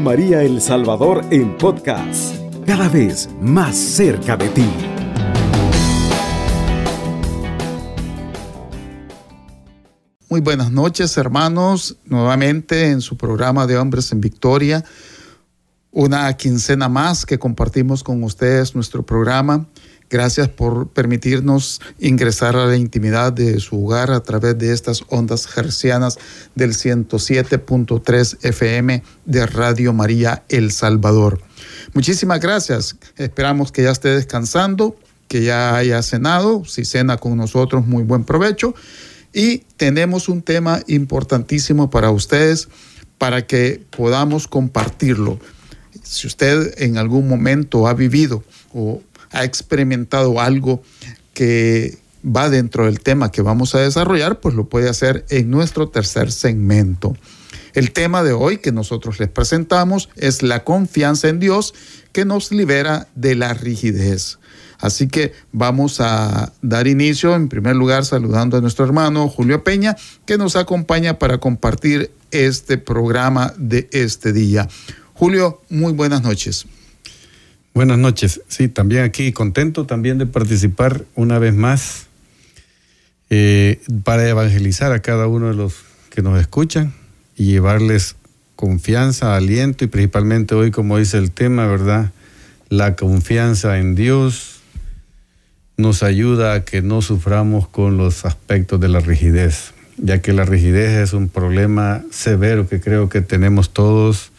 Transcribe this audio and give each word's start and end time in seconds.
María 0.00 0.42
El 0.42 0.60
Salvador 0.60 1.24
en 1.30 1.56
podcast, 1.56 2.34
cada 2.66 2.88
vez 2.88 3.28
más 3.40 3.76
cerca 3.76 4.36
de 4.36 4.48
ti. 4.48 4.68
Muy 10.28 10.40
buenas 10.40 10.70
noches 10.70 11.16
hermanos, 11.16 11.96
nuevamente 12.04 12.90
en 12.90 13.00
su 13.00 13.16
programa 13.16 13.66
de 13.66 13.78
Hombres 13.78 14.12
en 14.12 14.20
Victoria, 14.20 14.84
una 15.90 16.32
quincena 16.36 16.88
más 16.88 17.24
que 17.24 17.38
compartimos 17.38 18.02
con 18.04 18.22
ustedes 18.22 18.74
nuestro 18.74 19.04
programa. 19.04 19.66
Gracias 20.08 20.48
por 20.48 20.88
permitirnos 20.88 21.80
ingresar 21.98 22.54
a 22.54 22.66
la 22.66 22.76
intimidad 22.76 23.32
de 23.32 23.58
su 23.58 23.84
hogar 23.84 24.12
a 24.12 24.20
través 24.20 24.56
de 24.56 24.72
estas 24.72 25.02
ondas 25.08 25.48
hercianas 25.56 26.18
del 26.54 26.74
107.3 26.74 28.38
FM 28.42 29.02
de 29.24 29.46
Radio 29.46 29.92
María 29.92 30.44
El 30.48 30.70
Salvador. 30.70 31.40
Muchísimas 31.92 32.40
gracias. 32.40 32.96
Esperamos 33.16 33.72
que 33.72 33.82
ya 33.82 33.90
esté 33.90 34.10
descansando, 34.10 34.96
que 35.26 35.42
ya 35.42 35.76
haya 35.76 36.00
cenado. 36.02 36.64
Si 36.64 36.84
cena 36.84 37.16
con 37.16 37.36
nosotros, 37.36 37.84
muy 37.84 38.04
buen 38.04 38.22
provecho. 38.22 38.74
Y 39.32 39.58
tenemos 39.76 40.28
un 40.28 40.40
tema 40.40 40.82
importantísimo 40.86 41.90
para 41.90 42.10
ustedes 42.10 42.68
para 43.18 43.46
que 43.46 43.82
podamos 43.90 44.46
compartirlo. 44.46 45.40
Si 46.02 46.28
usted 46.28 46.80
en 46.80 46.96
algún 46.96 47.26
momento 47.28 47.88
ha 47.88 47.94
vivido 47.94 48.44
o 48.72 49.02
ha 49.30 49.44
experimentado 49.44 50.40
algo 50.40 50.82
que 51.34 51.98
va 52.24 52.50
dentro 52.50 52.86
del 52.86 53.00
tema 53.00 53.30
que 53.30 53.42
vamos 53.42 53.74
a 53.74 53.80
desarrollar, 53.80 54.40
pues 54.40 54.54
lo 54.54 54.68
puede 54.68 54.88
hacer 54.88 55.24
en 55.28 55.50
nuestro 55.50 55.88
tercer 55.88 56.32
segmento. 56.32 57.16
El 57.74 57.92
tema 57.92 58.22
de 58.22 58.32
hoy 58.32 58.58
que 58.58 58.72
nosotros 58.72 59.20
les 59.20 59.28
presentamos 59.28 60.08
es 60.16 60.42
la 60.42 60.64
confianza 60.64 61.28
en 61.28 61.38
Dios 61.38 61.74
que 62.12 62.24
nos 62.24 62.50
libera 62.50 63.06
de 63.14 63.34
la 63.34 63.52
rigidez. 63.52 64.38
Así 64.78 65.08
que 65.08 65.32
vamos 65.52 66.00
a 66.00 66.52
dar 66.62 66.86
inicio, 66.86 67.34
en 67.34 67.48
primer 67.48 67.76
lugar, 67.76 68.04
saludando 68.04 68.56
a 68.56 68.60
nuestro 68.60 68.84
hermano 68.84 69.28
Julio 69.28 69.64
Peña, 69.64 69.96
que 70.26 70.38
nos 70.38 70.56
acompaña 70.56 71.18
para 71.18 71.38
compartir 71.38 72.10
este 72.30 72.78
programa 72.78 73.54
de 73.56 73.88
este 73.92 74.32
día. 74.32 74.68
Julio, 75.14 75.62
muy 75.68 75.92
buenas 75.92 76.22
noches. 76.22 76.66
Buenas 77.76 77.98
noches. 77.98 78.40
Sí, 78.48 78.68
también 78.68 79.02
aquí 79.02 79.32
contento 79.32 79.84
también 79.84 80.16
de 80.16 80.24
participar 80.24 81.04
una 81.14 81.38
vez 81.38 81.52
más 81.52 82.06
eh, 83.28 83.82
para 84.02 84.26
evangelizar 84.26 84.92
a 84.92 85.00
cada 85.00 85.26
uno 85.26 85.48
de 85.48 85.56
los 85.56 85.74
que 86.08 86.22
nos 86.22 86.40
escuchan 86.40 86.94
y 87.36 87.44
llevarles 87.44 88.16
confianza, 88.54 89.36
aliento 89.36 89.84
y 89.84 89.88
principalmente 89.88 90.54
hoy, 90.54 90.70
como 90.70 90.96
dice 90.96 91.18
el 91.18 91.32
tema, 91.32 91.66
¿verdad? 91.66 92.12
La 92.70 92.96
confianza 92.96 93.76
en 93.76 93.94
Dios 93.94 94.62
nos 95.76 96.02
ayuda 96.02 96.54
a 96.54 96.64
que 96.64 96.80
no 96.80 97.02
suframos 97.02 97.68
con 97.68 97.98
los 97.98 98.24
aspectos 98.24 98.80
de 98.80 98.88
la 98.88 99.00
rigidez, 99.00 99.74
ya 99.98 100.22
que 100.22 100.32
la 100.32 100.46
rigidez 100.46 100.92
es 100.92 101.12
un 101.12 101.28
problema 101.28 102.02
severo 102.10 102.70
que 102.70 102.80
creo 102.80 103.10
que 103.10 103.20
tenemos 103.20 103.74
todos 103.74 104.32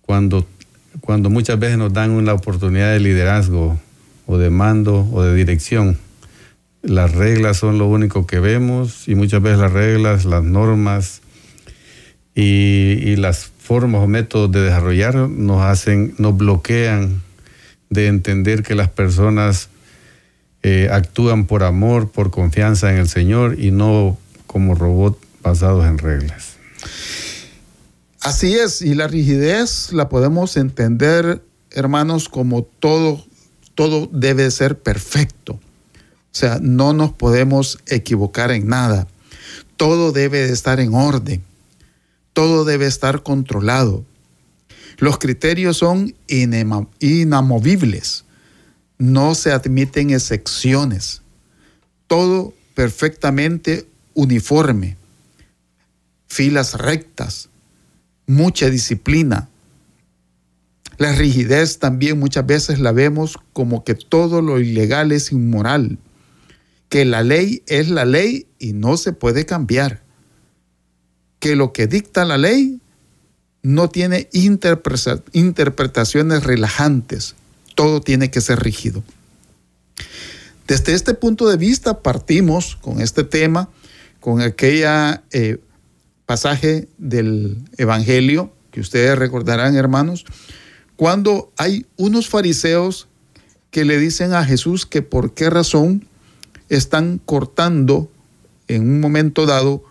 cuando 0.00 0.48
cuando 1.00 1.30
muchas 1.30 1.58
veces 1.58 1.78
nos 1.78 1.92
dan 1.92 2.10
una 2.10 2.32
oportunidad 2.32 2.92
de 2.92 3.00
liderazgo 3.00 3.78
o 4.26 4.38
de 4.38 4.50
mando 4.50 5.08
o 5.12 5.22
de 5.22 5.34
dirección. 5.34 5.98
Las 6.82 7.12
reglas 7.14 7.58
son 7.58 7.78
lo 7.78 7.86
único 7.86 8.26
que 8.26 8.40
vemos 8.40 9.08
y 9.08 9.14
muchas 9.14 9.42
veces 9.42 9.58
las 9.58 9.72
reglas, 9.72 10.24
las 10.24 10.44
normas 10.44 11.22
y, 12.34 13.16
las 13.16 13.50
formas 13.58 14.02
o 14.02 14.06
métodos 14.06 14.52
de 14.52 14.60
desarrollar 14.60 15.14
nos 15.16 15.62
hacen, 15.62 16.14
nos 16.18 16.36
bloquean 16.36 17.22
de 17.90 18.06
entender 18.06 18.62
que 18.62 18.74
las 18.74 18.88
personas 18.88 19.68
eh, 20.62 20.88
actúan 20.92 21.46
por 21.46 21.64
amor, 21.64 22.10
por 22.10 22.30
confianza 22.30 22.92
en 22.92 22.98
el 22.98 23.08
Señor 23.08 23.58
y 23.58 23.70
no 23.70 24.18
como 24.46 24.74
robots 24.74 25.18
basados 25.42 25.86
en 25.86 25.98
reglas. 25.98 26.55
Así 28.26 28.54
es, 28.56 28.82
y 28.82 28.96
la 28.96 29.06
rigidez 29.06 29.92
la 29.92 30.08
podemos 30.08 30.56
entender, 30.56 31.44
hermanos, 31.70 32.28
como 32.28 32.64
todo, 32.64 33.24
todo 33.76 34.08
debe 34.12 34.50
ser 34.50 34.80
perfecto. 34.80 35.52
O 35.52 35.60
sea, 36.32 36.58
no 36.60 36.92
nos 36.92 37.12
podemos 37.12 37.78
equivocar 37.86 38.50
en 38.50 38.66
nada. 38.66 39.06
Todo 39.76 40.10
debe 40.10 40.44
de 40.44 40.52
estar 40.52 40.80
en 40.80 40.92
orden. 40.92 41.44
Todo 42.32 42.64
debe 42.64 42.86
estar 42.86 43.22
controlado. 43.22 44.04
Los 44.98 45.18
criterios 45.18 45.76
son 45.76 46.16
inamovibles. 46.26 48.24
No 48.98 49.36
se 49.36 49.52
admiten 49.52 50.10
excepciones. 50.10 51.22
Todo 52.08 52.54
perfectamente 52.74 53.88
uniforme. 54.14 54.96
Filas 56.26 56.74
rectas 56.74 57.50
mucha 58.26 58.70
disciplina. 58.70 59.48
La 60.98 61.12
rigidez 61.12 61.78
también 61.78 62.18
muchas 62.18 62.44
veces 62.46 62.80
la 62.80 62.92
vemos 62.92 63.38
como 63.52 63.84
que 63.84 63.94
todo 63.94 64.42
lo 64.42 64.60
ilegal 64.60 65.12
es 65.12 65.32
inmoral, 65.32 65.98
que 66.88 67.04
la 67.04 67.22
ley 67.22 67.62
es 67.66 67.88
la 67.88 68.04
ley 68.04 68.46
y 68.58 68.72
no 68.72 68.96
se 68.96 69.12
puede 69.12 69.44
cambiar, 69.44 70.02
que 71.38 71.54
lo 71.54 71.72
que 71.72 71.86
dicta 71.86 72.24
la 72.24 72.38
ley 72.38 72.80
no 73.62 73.90
tiene 73.90 74.28
interpretaciones 74.32 76.42
relajantes, 76.44 77.34
todo 77.74 78.00
tiene 78.00 78.30
que 78.30 78.40
ser 78.40 78.60
rígido. 78.60 79.04
Desde 80.66 80.94
este 80.94 81.14
punto 81.14 81.48
de 81.48 81.56
vista 81.56 82.02
partimos 82.02 82.76
con 82.76 83.00
este 83.00 83.22
tema, 83.22 83.68
con 84.20 84.40
aquella 84.40 85.22
eh, 85.30 85.58
pasaje 86.26 86.88
del 86.98 87.56
Evangelio, 87.78 88.52
que 88.70 88.80
ustedes 88.80 89.16
recordarán, 89.18 89.76
hermanos, 89.76 90.26
cuando 90.96 91.52
hay 91.56 91.86
unos 91.96 92.28
fariseos 92.28 93.08
que 93.70 93.84
le 93.84 93.98
dicen 93.98 94.32
a 94.32 94.44
Jesús 94.44 94.86
que 94.86 95.02
por 95.02 95.34
qué 95.34 95.50
razón 95.50 96.06
están 96.68 97.20
cortando 97.24 98.10
en 98.68 98.82
un 98.82 99.00
momento 99.00 99.46
dado 99.46 99.84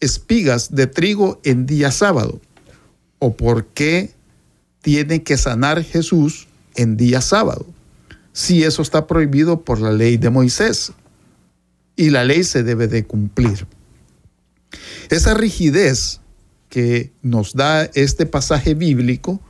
espigas 0.00 0.74
de 0.74 0.86
trigo 0.86 1.40
en 1.44 1.66
día 1.66 1.90
sábado, 1.90 2.40
o 3.18 3.36
por 3.36 3.66
qué 3.66 4.12
tiene 4.82 5.22
que 5.22 5.36
sanar 5.36 5.82
Jesús 5.82 6.46
en 6.76 6.96
día 6.96 7.20
sábado, 7.20 7.66
si 8.32 8.64
eso 8.64 8.82
está 8.82 9.06
prohibido 9.06 9.62
por 9.62 9.80
la 9.80 9.92
ley 9.92 10.16
de 10.16 10.30
Moisés 10.30 10.92
y 11.96 12.10
la 12.10 12.24
ley 12.24 12.44
se 12.44 12.62
debe 12.62 12.86
de 12.86 13.04
cumplir. 13.04 13.66
Esa 15.10 15.34
rigidez 15.34 16.20
que 16.68 17.12
nos 17.22 17.54
da 17.54 17.84
este 17.94 18.26
pasaje 18.26 18.74
bíblico 18.74 19.40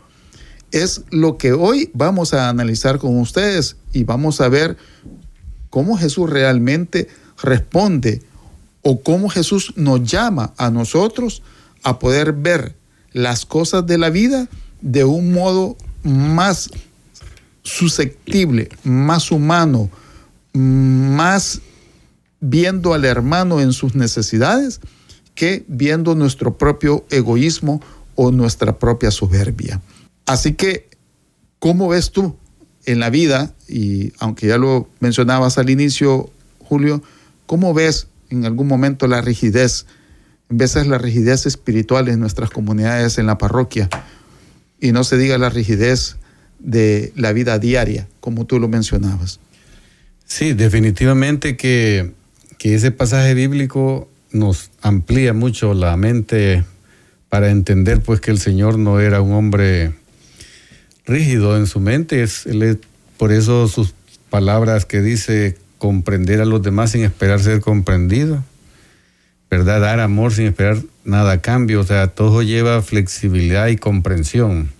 es 0.72 1.02
lo 1.10 1.38
que 1.38 1.52
hoy 1.52 1.90
vamos 1.94 2.34
a 2.34 2.48
analizar 2.48 2.98
con 2.98 3.18
ustedes 3.18 3.76
y 3.92 4.04
vamos 4.04 4.40
a 4.40 4.48
ver 4.48 4.76
cómo 5.70 5.96
Jesús 5.96 6.28
realmente 6.28 7.08
responde 7.42 8.22
o 8.82 9.00
cómo 9.00 9.28
Jesús 9.28 9.72
nos 9.76 10.02
llama 10.02 10.52
a 10.56 10.70
nosotros 10.70 11.42
a 11.82 11.98
poder 11.98 12.32
ver 12.32 12.74
las 13.12 13.46
cosas 13.46 13.86
de 13.86 13.98
la 13.98 14.10
vida 14.10 14.48
de 14.80 15.04
un 15.04 15.32
modo 15.32 15.76
más 16.02 16.70
susceptible, 17.62 18.68
más 18.82 19.30
humano, 19.30 19.88
más 20.52 21.60
viendo 22.40 22.92
al 22.92 23.04
hermano 23.04 23.60
en 23.60 23.72
sus 23.72 23.94
necesidades 23.94 24.80
que 25.34 25.64
viendo 25.68 26.14
nuestro 26.14 26.56
propio 26.56 27.04
egoísmo 27.10 27.80
o 28.14 28.30
nuestra 28.30 28.78
propia 28.78 29.10
soberbia. 29.10 29.80
Así 30.26 30.54
que, 30.54 30.88
¿cómo 31.58 31.88
ves 31.88 32.10
tú 32.10 32.36
en 32.86 33.00
la 33.00 33.10
vida? 33.10 33.52
Y 33.68 34.12
aunque 34.18 34.46
ya 34.46 34.58
lo 34.58 34.88
mencionabas 35.00 35.58
al 35.58 35.70
inicio, 35.70 36.30
Julio, 36.60 37.02
¿cómo 37.46 37.74
ves 37.74 38.08
en 38.30 38.44
algún 38.44 38.68
momento 38.68 39.06
la 39.06 39.20
rigidez? 39.20 39.86
En 40.50 40.58
veces 40.58 40.86
la 40.86 40.98
rigidez 40.98 41.46
espiritual 41.46 42.08
en 42.08 42.20
nuestras 42.20 42.50
comunidades, 42.50 43.18
en 43.18 43.26
la 43.26 43.38
parroquia, 43.38 43.88
y 44.80 44.92
no 44.92 45.02
se 45.04 45.16
diga 45.16 45.38
la 45.38 45.50
rigidez 45.50 46.16
de 46.58 47.12
la 47.16 47.32
vida 47.32 47.58
diaria, 47.58 48.08
como 48.20 48.46
tú 48.46 48.58
lo 48.58 48.68
mencionabas. 48.68 49.40
Sí, 50.26 50.52
definitivamente 50.54 51.56
que, 51.56 52.12
que 52.58 52.74
ese 52.74 52.90
pasaje 52.90 53.34
bíblico 53.34 54.08
nos 54.34 54.70
amplía 54.82 55.32
mucho 55.32 55.72
la 55.72 55.96
mente 55.96 56.64
para 57.28 57.50
entender 57.50 58.00
pues 58.00 58.20
que 58.20 58.32
el 58.32 58.38
Señor 58.38 58.78
no 58.78 59.00
era 59.00 59.20
un 59.20 59.32
hombre 59.32 59.94
rígido 61.06 61.56
en 61.56 61.66
su 61.66 61.80
mente, 61.80 62.22
es, 62.22 62.46
por 63.16 63.32
eso 63.32 63.68
sus 63.68 63.94
palabras 64.30 64.86
que 64.86 65.00
dice 65.00 65.56
comprender 65.78 66.40
a 66.40 66.44
los 66.44 66.62
demás 66.62 66.90
sin 66.90 67.04
esperar 67.04 67.40
ser 67.40 67.60
comprendido, 67.60 68.42
¿verdad? 69.50 69.80
Dar 69.80 70.00
amor 70.00 70.32
sin 70.32 70.46
esperar 70.46 70.78
nada 71.04 71.32
a 71.32 71.40
cambio, 71.40 71.80
o 71.80 71.84
sea, 71.84 72.08
todo 72.08 72.42
lleva 72.42 72.82
flexibilidad 72.82 73.68
y 73.68 73.76
comprensión. 73.76 74.70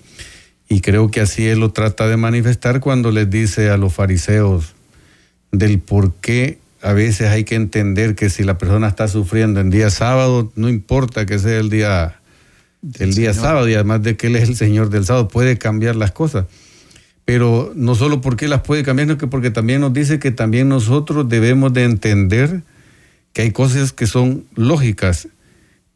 Y 0.68 0.80
creo 0.80 1.10
que 1.10 1.20
así 1.20 1.46
él 1.46 1.60
lo 1.60 1.72
trata 1.72 2.08
de 2.08 2.16
manifestar 2.16 2.80
cuando 2.80 3.12
les 3.12 3.30
dice 3.30 3.70
a 3.70 3.76
los 3.76 3.94
fariseos 3.94 4.74
del 5.52 5.78
por 5.78 6.14
qué 6.14 6.58
a 6.84 6.92
veces 6.92 7.28
hay 7.30 7.44
que 7.44 7.54
entender 7.54 8.14
que 8.14 8.28
si 8.28 8.44
la 8.44 8.58
persona 8.58 8.88
está 8.88 9.08
sufriendo 9.08 9.58
en 9.58 9.70
día 9.70 9.88
sábado, 9.88 10.52
no 10.54 10.68
importa 10.68 11.24
que 11.24 11.38
sea 11.38 11.58
el 11.58 11.70
día, 11.70 12.20
el 12.98 13.14
día 13.14 13.32
sábado, 13.32 13.66
y 13.70 13.74
además 13.74 14.02
de 14.02 14.18
que 14.18 14.26
Él 14.26 14.36
es 14.36 14.50
el 14.50 14.54
Señor 14.54 14.90
del 14.90 15.06
sábado, 15.06 15.28
puede 15.28 15.56
cambiar 15.56 15.96
las 15.96 16.12
cosas. 16.12 16.44
Pero 17.24 17.72
no 17.74 17.94
solo 17.94 18.20
porque 18.20 18.48
las 18.48 18.60
puede 18.60 18.82
cambiar, 18.82 19.08
sino 19.08 19.16
que 19.16 19.26
porque 19.26 19.50
también 19.50 19.80
nos 19.80 19.94
dice 19.94 20.18
que 20.18 20.30
también 20.30 20.68
nosotros 20.68 21.26
debemos 21.26 21.72
de 21.72 21.84
entender 21.84 22.60
que 23.32 23.40
hay 23.40 23.50
cosas 23.50 23.94
que 23.94 24.06
son 24.06 24.44
lógicas 24.54 25.28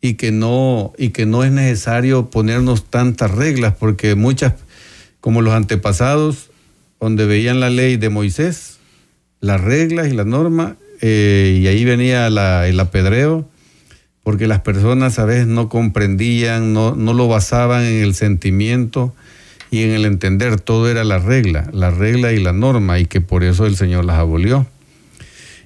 y 0.00 0.14
que 0.14 0.32
no, 0.32 0.94
y 0.96 1.10
que 1.10 1.26
no 1.26 1.44
es 1.44 1.52
necesario 1.52 2.30
ponernos 2.30 2.88
tantas 2.88 3.30
reglas, 3.30 3.74
porque 3.78 4.14
muchas, 4.14 4.54
como 5.20 5.42
los 5.42 5.52
antepasados, 5.52 6.48
donde 6.98 7.26
veían 7.26 7.60
la 7.60 7.68
ley 7.68 7.98
de 7.98 8.08
Moisés, 8.08 8.77
las 9.40 9.60
reglas 9.60 10.08
y 10.08 10.12
las 10.12 10.26
normas, 10.26 10.74
eh, 11.00 11.58
y 11.60 11.66
ahí 11.66 11.84
venía 11.84 12.26
el 12.26 12.80
apedreo, 12.80 13.48
porque 14.22 14.46
las 14.46 14.60
personas 14.60 15.18
a 15.18 15.24
veces 15.24 15.46
no 15.46 15.68
comprendían, 15.68 16.72
no, 16.72 16.94
no 16.94 17.14
lo 17.14 17.28
basaban 17.28 17.84
en 17.84 18.02
el 18.02 18.14
sentimiento 18.14 19.14
y 19.70 19.82
en 19.82 19.90
el 19.90 20.04
entender, 20.04 20.60
todo 20.60 20.90
era 20.90 21.04
la 21.04 21.18
regla, 21.18 21.68
la 21.72 21.90
regla 21.90 22.32
y 22.32 22.42
la 22.42 22.52
norma, 22.52 22.98
y 22.98 23.06
que 23.06 23.20
por 23.20 23.44
eso 23.44 23.66
el 23.66 23.76
Señor 23.76 24.04
las 24.04 24.18
abolió. 24.18 24.66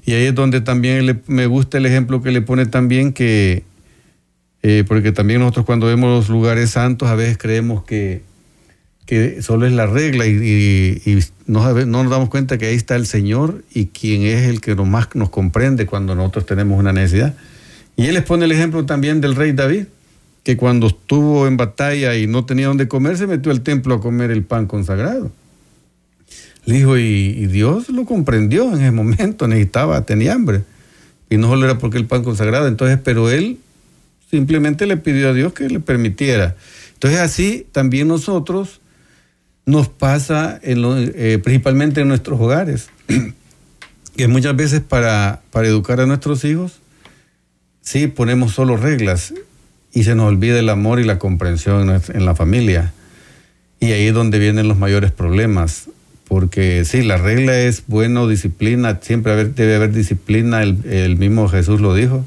Y 0.04 0.12
ahí 0.12 0.26
es 0.26 0.34
donde 0.34 0.60
también 0.60 1.22
me 1.26 1.46
gusta 1.46 1.78
el 1.78 1.86
ejemplo 1.86 2.22
que 2.22 2.32
le 2.32 2.42
pone 2.42 2.66
también 2.66 3.12
que 3.12 3.62
eh, 4.64 4.84
porque 4.86 5.10
también 5.10 5.40
nosotros 5.40 5.66
cuando 5.66 5.86
vemos 5.86 6.08
los 6.08 6.28
lugares 6.28 6.70
santos 6.70 7.08
a 7.08 7.16
veces 7.16 7.36
creemos 7.36 7.82
que, 7.84 8.22
que 9.06 9.42
solo 9.42 9.66
es 9.66 9.72
la 9.72 9.86
regla 9.86 10.26
y, 10.26 11.22
no, 11.46 11.72
nos 11.84 12.10
damos 12.10 12.28
cuenta 12.28 12.58
que 12.58 12.66
ahí 12.66 12.74
está 12.74 12.94
el 12.96 13.06
Señor 13.06 13.64
y 13.74 13.86
quien 13.86 14.22
es 14.22 14.48
el 14.48 14.60
que 14.60 14.74
más 14.74 15.08
nos 15.14 15.30
comprende 15.30 15.86
cuando 15.86 16.14
nosotros 16.14 16.46
tenemos 16.46 16.78
una 16.78 16.92
necesidad. 16.92 17.34
Y 17.96 18.06
él 18.06 18.14
les 18.14 18.22
pone 18.22 18.44
el 18.44 18.52
ejemplo 18.52 18.86
también 18.86 19.20
del 19.20 19.34
rey 19.34 19.52
David, 19.52 19.86
que 20.44 20.56
cuando 20.56 20.88
estuvo 20.88 21.46
en 21.46 21.56
batalla 21.56 22.16
y 22.16 22.26
no 22.26 22.44
tenía 22.44 22.68
dónde 22.68 22.88
comer, 22.88 23.16
se 23.16 23.26
metió 23.26 23.52
al 23.52 23.62
templo 23.62 23.94
a 23.94 24.00
comer 24.00 24.30
el 24.30 24.44
pan 24.44 24.66
consagrado. 24.66 25.30
Le 26.64 26.76
dijo, 26.76 26.96
y, 26.96 27.02
y 27.02 27.46
Dios 27.46 27.88
lo 27.88 28.04
comprendió 28.04 28.68
en 28.72 28.80
ese 28.80 28.90
momento, 28.92 29.48
necesitaba, 29.48 30.02
tenía 30.06 30.32
hambre. 30.32 30.62
Y 31.28 31.38
no 31.38 31.48
solo 31.48 31.64
era 31.64 31.78
porque 31.78 31.98
el 31.98 32.06
pan 32.06 32.22
consagrado, 32.22 32.68
entonces, 32.68 32.98
pero 33.02 33.30
él 33.30 33.58
simplemente 34.30 34.86
le 34.86 34.96
pidió 34.96 35.30
a 35.30 35.34
Dios 35.34 35.52
que 35.52 35.68
le 35.68 35.80
permitiera. 35.80 36.56
Entonces 36.94 37.20
así 37.20 37.66
también 37.72 38.06
nosotros 38.06 38.81
nos 39.66 39.88
pasa 39.88 40.58
en 40.62 40.82
eh, 41.14 41.38
principalmente 41.42 42.00
en 42.00 42.08
nuestros 42.08 42.40
hogares, 42.40 42.90
que 44.16 44.28
muchas 44.28 44.56
veces 44.56 44.80
para, 44.80 45.42
educar 45.54 46.00
a 46.00 46.06
nuestros 46.06 46.44
hijos, 46.44 46.80
sí 47.80 48.06
ponemos 48.06 48.52
solo 48.52 48.76
reglas 48.76 49.34
y 49.92 50.04
se 50.04 50.14
nos 50.14 50.26
olvida 50.26 50.58
el 50.58 50.68
amor 50.68 51.00
y 51.00 51.04
la 51.04 51.18
comprensión 51.18 52.00
en, 52.12 52.24
la 52.24 52.34
familia. 52.34 52.92
Y 53.80 53.92
ahí 53.92 54.06
es 54.06 54.14
donde 54.14 54.38
vienen 54.38 54.68
los 54.68 54.78
mayores 54.78 55.10
problemas, 55.10 55.88
porque 56.28 56.84
sí, 56.84 57.02
la 57.02 57.16
regla 57.16 57.58
es 57.58 57.84
bueno, 57.86 58.28
disciplina, 58.28 59.00
siempre 59.02 59.44
debe 59.44 59.74
haber 59.74 59.92
disciplina, 59.92 60.62
el 60.62 61.16
mismo 61.16 61.48
Jesús 61.48 61.80
lo 61.80 61.94
dijo 61.94 62.24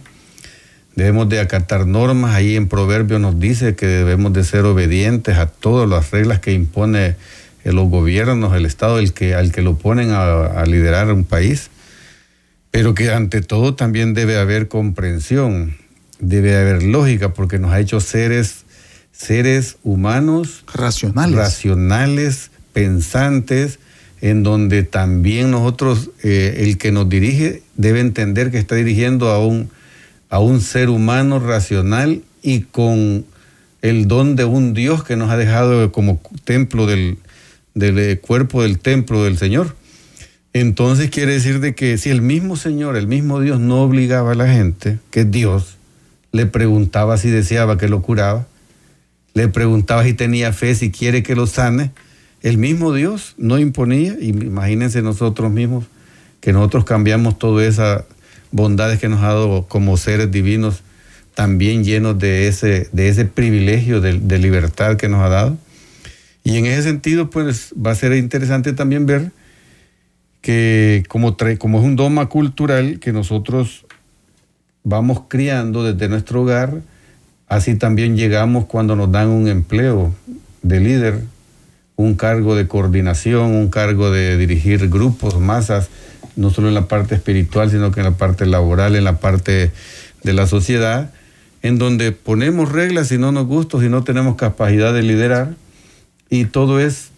Debemos 0.96 1.28
de 1.28 1.40
acatar 1.40 1.86
normas. 1.86 2.34
Ahí 2.34 2.56
en 2.56 2.68
Proverbio 2.68 3.20
nos 3.20 3.40
dice 3.40 3.76
que 3.76 3.86
debemos 3.86 4.32
de 4.34 4.44
ser 4.44 4.66
obedientes 4.66 5.38
a 5.38 5.48
todas 5.48 5.90
las 5.90 6.12
reglas 6.12 6.40
que 6.40 6.54
impone 6.54 7.16
los 7.64 7.90
gobiernos, 7.90 8.56
el 8.56 8.66
Estado, 8.66 9.00
el 9.00 9.14
que, 9.14 9.36
al 9.36 9.52
que 9.52 9.62
lo 9.62 9.78
ponen 9.78 10.12
a, 10.12 10.64
liderar 10.66 11.12
un 11.12 11.26
país. 11.26 11.70
Pero 12.72 12.94
que 12.94 13.12
ante 13.12 13.42
todo 13.42 13.76
también 13.76 14.14
debe 14.14 14.38
haber 14.38 14.68
comprensión, 14.68 15.76
debe 16.20 16.56
haber 16.58 16.84
lógica, 16.84 17.34
porque 17.34 17.60
nos 17.60 17.72
ha 17.72 17.80
hecho 17.80 18.00
seres, 18.00 18.66
seres 19.12 19.78
humanos 19.84 20.64
racionales, 20.74 21.36
racionales 21.36 22.52
pensantes, 22.74 23.80
en 24.22 24.44
donde 24.44 24.84
también 24.84 25.52
nosotros, 25.52 26.12
eh, 26.24 26.58
el 26.60 26.78
que 26.78 26.92
nos 26.92 27.10
dirige, 27.10 27.64
debe 27.76 28.00
entender 28.00 28.52
que 28.52 28.58
está 28.58 28.76
dirigiendo 28.76 29.30
a 29.30 29.46
un 29.46 29.70
a 30.30 30.40
un 30.40 30.62
ser 30.62 30.90
humano 30.90 31.40
racional 31.40 32.22
y 32.42 32.62
con 32.62 33.26
el 33.82 34.08
don 34.08 34.36
de 34.36 34.46
un 34.46 34.74
Dios 34.74 35.04
que 35.04 35.16
nos 35.16 35.30
ha 35.30 35.38
dejado 35.38 35.92
como 35.92 36.20
templo 36.44 36.88
del, 36.88 37.18
del 37.74 38.00
eh, 38.00 38.20
cuerpo 38.20 38.64
del 38.64 38.80
templo 38.80 39.24
del 39.24 39.38
Señor. 39.38 39.76
Entonces 40.54 41.10
quiere 41.10 41.34
decir 41.34 41.60
de 41.60 41.76
que 41.76 41.98
si 41.98 42.10
el 42.10 42.22
mismo 42.22 42.56
Señor, 42.56 42.96
el 42.96 43.08
mismo 43.08 43.42
Dios 43.42 43.60
no 43.60 43.82
obligaba 43.82 44.32
a 44.32 44.36
la 44.36 44.48
gente, 44.48 45.00
que 45.12 45.26
Dios 45.26 45.78
le 46.32 46.46
preguntaba 46.46 47.18
si 47.18 47.30
deseaba 47.30 47.78
que 47.78 47.90
lo 47.90 48.02
curaba, 48.02 48.48
le 49.34 49.50
preguntaba 49.50 50.04
si 50.06 50.14
tenía 50.14 50.54
fe, 50.54 50.74
si 50.76 50.92
quiere 50.92 51.24
que 51.24 51.36
lo 51.36 51.46
sane, 51.46 51.92
el 52.42 52.58
mismo 52.58 52.94
Dios 52.94 53.36
no 53.38 53.60
imponía, 53.60 54.16
imagínense 54.20 55.02
nosotros 55.02 55.52
mismos 55.52 55.86
que 56.40 56.54
nosotros 56.54 56.86
cambiamos 56.86 57.38
toda 57.38 57.66
esa 57.66 58.06
bondades 58.56 59.00
que 59.00 59.10
nos 59.10 59.22
ha 59.22 59.28
dado 59.28 59.66
como 59.68 59.98
seres 59.98 60.32
divinos, 60.32 60.82
también 61.34 61.84
llenos 61.84 62.18
de 62.18 62.48
ese, 62.48 62.88
de 62.94 63.10
ese 63.10 63.26
privilegio 63.26 64.00
de, 64.00 64.40
libertad 64.40 64.96
que 64.96 65.10
nos 65.10 65.22
ha 65.22 65.28
dado. 65.28 65.58
Y 66.46 66.58
en 66.58 66.66
ese 66.66 66.84
sentido, 66.84 67.30
pues 67.30 67.74
va 67.74 67.92
a 67.92 67.96
ser 67.96 68.14
interesante 68.14 68.72
también 68.72 69.06
ver 69.06 69.32
que 70.40 71.04
como, 71.10 71.36
como 71.58 71.80
es 71.80 71.84
un 71.84 71.98
doma 71.98 72.30
cultural 72.30 73.00
que 73.00 73.12
nosotros 73.12 73.86
vamos 74.84 75.24
criando 75.28 75.84
desde 75.84 76.08
nuestro 76.08 76.44
hogar, 76.44 76.82
así 77.50 77.76
también 77.76 78.16
llegamos 78.16 78.68
cuando 78.68 78.96
nos 78.96 79.12
dan 79.12 79.28
un 79.28 79.50
empleo 79.50 80.16
de 80.62 80.80
líder, 80.80 81.24
un 81.98 82.16
cargo 82.16 82.56
de 82.56 82.70
coordinación, 82.70 83.52
un 83.52 83.70
cargo 83.70 84.12
de 84.12 84.38
dirigir 84.38 84.88
grupos, 84.88 85.42
masas, 85.42 85.90
no 86.36 86.50
solo 86.50 86.68
en 86.68 86.74
la 86.74 86.88
parte 86.88 87.16
espiritual, 87.16 87.72
sino 87.72 87.92
que 87.92 88.02
en 88.02 88.06
la 88.06 88.18
parte 88.18 88.46
laboral, 88.46 88.96
en 88.96 89.04
la 89.04 89.20
parte 89.20 89.72
de 90.24 90.34
la 90.34 90.48
sociedad, 90.48 91.12
en 91.62 91.78
donde 91.78 92.12
ponemos 92.12 92.72
reglas 92.72 93.08
si 93.08 93.18
no 93.18 93.32
nos 93.32 93.48
gusta, 93.48 93.80
si 93.80 93.90
no 93.90 94.04
tenemos 94.04 94.36
capacidad 94.36 94.94
de 94.94 95.04
liderar, 95.04 95.56
y 96.30 96.46
todo 96.46 96.80
es 96.80 97.10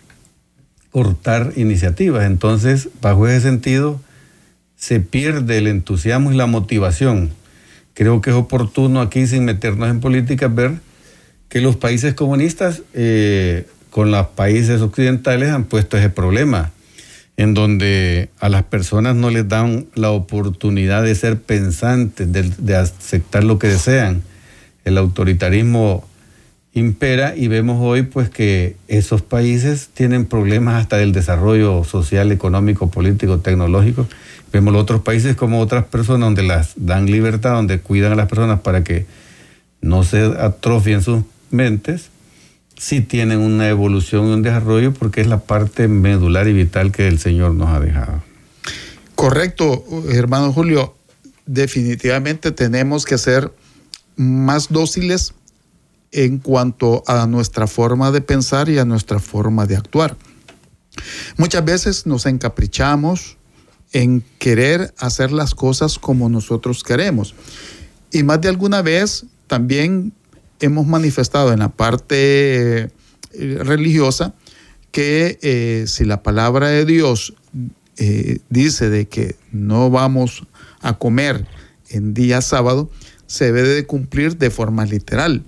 cortar 0.91 1.53
iniciativas. 1.55 2.25
Entonces, 2.25 2.89
bajo 3.01 3.27
ese 3.27 3.41
sentido, 3.41 3.99
se 4.75 4.99
pierde 4.99 5.57
el 5.57 5.67
entusiasmo 5.67 6.31
y 6.31 6.35
la 6.35 6.45
motivación. 6.45 7.31
Creo 7.93 8.21
que 8.21 8.29
es 8.29 8.35
oportuno 8.35 9.01
aquí, 9.01 9.25
sin 9.25 9.45
meternos 9.45 9.89
en 9.89 9.99
política, 9.99 10.47
ver 10.47 10.75
que 11.49 11.61
los 11.61 11.75
países 11.75 12.13
comunistas 12.13 12.83
eh, 12.93 13.65
con 13.89 14.11
los 14.11 14.27
países 14.27 14.81
occidentales 14.81 15.49
han 15.49 15.63
puesto 15.63 15.97
ese 15.97 16.09
problema 16.09 16.71
en 17.37 17.53
donde 17.53 18.29
a 18.39 18.49
las 18.49 18.63
personas 18.63 19.15
no 19.15 19.29
les 19.29 19.47
dan 19.47 19.85
la 19.93 20.09
oportunidad 20.09 21.03
de 21.03 21.13
ser 21.13 21.39
pensantes, 21.39 22.27
de, 22.31 22.75
aceptar 22.75 23.43
lo 23.43 23.59
que 23.59 23.67
desean. 23.67 24.23
El 24.83 24.97
autoritarismo 24.97 26.03
impera 26.73 27.35
y 27.35 27.47
vemos 27.47 27.77
hoy 27.79 28.03
pues 28.03 28.29
que 28.29 28.75
esos 28.87 29.21
países 29.21 29.89
tienen 29.93 30.25
problemas 30.25 30.81
hasta 30.81 30.97
del 30.97 31.11
desarrollo 31.11 31.83
social, 31.83 32.31
económico, 32.31 32.89
político, 32.89 33.39
tecnológico. 33.39 34.07
Vemos 34.51 34.75
otros 34.75 35.01
países 35.01 35.35
como 35.35 35.59
otras 35.59 35.85
personas 35.85 36.21
donde 36.21 36.43
las 36.43 36.73
dan 36.75 37.05
libertad, 37.05 37.53
donde 37.53 37.79
cuidan 37.79 38.13
a 38.13 38.15
las 38.15 38.27
personas 38.27 38.61
para 38.61 38.83
que 38.83 39.05
no 39.81 40.03
se 40.03 40.23
atrofien 40.23 41.03
sus 41.03 41.23
mentes 41.51 42.09
sí 42.77 43.01
tienen 43.01 43.39
una 43.39 43.67
evolución 43.69 44.27
y 44.27 44.33
un 44.33 44.43
desarrollo 44.43 44.93
porque 44.93 45.21
es 45.21 45.27
la 45.27 45.39
parte 45.39 45.87
medular 45.87 46.47
y 46.47 46.53
vital 46.53 46.91
que 46.91 47.07
el 47.07 47.19
Señor 47.19 47.55
nos 47.55 47.69
ha 47.69 47.79
dejado. 47.79 48.23
Correcto, 49.15 49.83
hermano 50.09 50.53
Julio. 50.53 50.95
Definitivamente 51.45 52.51
tenemos 52.51 53.05
que 53.05 53.17
ser 53.17 53.51
más 54.15 54.67
dóciles 54.69 55.33
en 56.11 56.37
cuanto 56.37 57.03
a 57.07 57.25
nuestra 57.25 57.67
forma 57.67 58.11
de 58.11 58.21
pensar 58.21 58.69
y 58.69 58.77
a 58.77 58.85
nuestra 58.85 59.19
forma 59.19 59.65
de 59.65 59.75
actuar. 59.75 60.17
Muchas 61.37 61.63
veces 61.63 62.05
nos 62.05 62.25
encaprichamos 62.25 63.37
en 63.93 64.23
querer 64.39 64.93
hacer 64.97 65.31
las 65.31 65.55
cosas 65.55 65.97
como 65.99 66.29
nosotros 66.29 66.83
queremos. 66.83 67.33
Y 68.11 68.23
más 68.23 68.41
de 68.41 68.49
alguna 68.49 68.81
vez 68.81 69.25
también 69.47 70.13
hemos 70.59 70.87
manifestado 70.87 71.53
en 71.53 71.59
la 71.59 71.69
parte 71.69 72.83
eh, 72.83 72.89
religiosa 73.33 74.33
que 74.91 75.37
eh, 75.41 75.85
si 75.87 76.05
la 76.05 76.23
palabra 76.23 76.69
de 76.69 76.85
Dios 76.85 77.33
eh, 77.97 78.39
dice 78.49 78.89
de 78.89 79.07
que 79.07 79.35
no 79.51 79.89
vamos 79.89 80.43
a 80.81 80.97
comer 80.97 81.45
en 81.89 82.13
día 82.13 82.41
sábado, 82.41 82.89
se 83.25 83.51
debe 83.51 83.69
de 83.69 83.85
cumplir 83.85 84.37
de 84.37 84.49
forma 84.49 84.85
literal. 84.85 85.43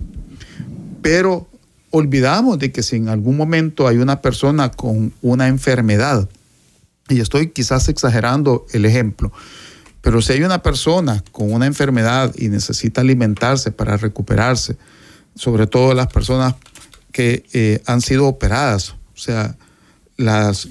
Pero 1.02 1.48
olvidamos 1.90 2.58
de 2.58 2.72
que 2.72 2.82
si 2.82 2.96
en 2.96 3.08
algún 3.08 3.36
momento 3.36 3.88
hay 3.88 3.98
una 3.98 4.20
persona 4.20 4.70
con 4.70 5.12
una 5.22 5.48
enfermedad, 5.48 6.28
y 7.08 7.20
estoy 7.20 7.50
quizás 7.50 7.88
exagerando 7.88 8.66
el 8.72 8.84
ejemplo, 8.84 9.32
pero 10.00 10.22
si 10.22 10.32
hay 10.32 10.42
una 10.42 10.62
persona 10.62 11.22
con 11.32 11.52
una 11.52 11.66
enfermedad 11.66 12.32
y 12.36 12.48
necesita 12.48 13.00
alimentarse 13.00 13.70
para 13.70 13.96
recuperarse, 13.96 14.76
sobre 15.40 15.66
todo 15.66 15.94
las 15.94 16.08
personas 16.08 16.54
que 17.12 17.46
eh, 17.54 17.82
han 17.86 18.02
sido 18.02 18.26
operadas, 18.26 18.90
o 18.90 19.16
sea, 19.16 19.56
las, 20.18 20.66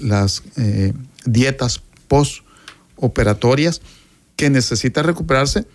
eh, 0.56 0.92
dietas 1.24 1.82
postoperatorias, 2.06 3.82
que 4.36 4.48
necesita 4.48 5.02
recuperarse, 5.02 5.66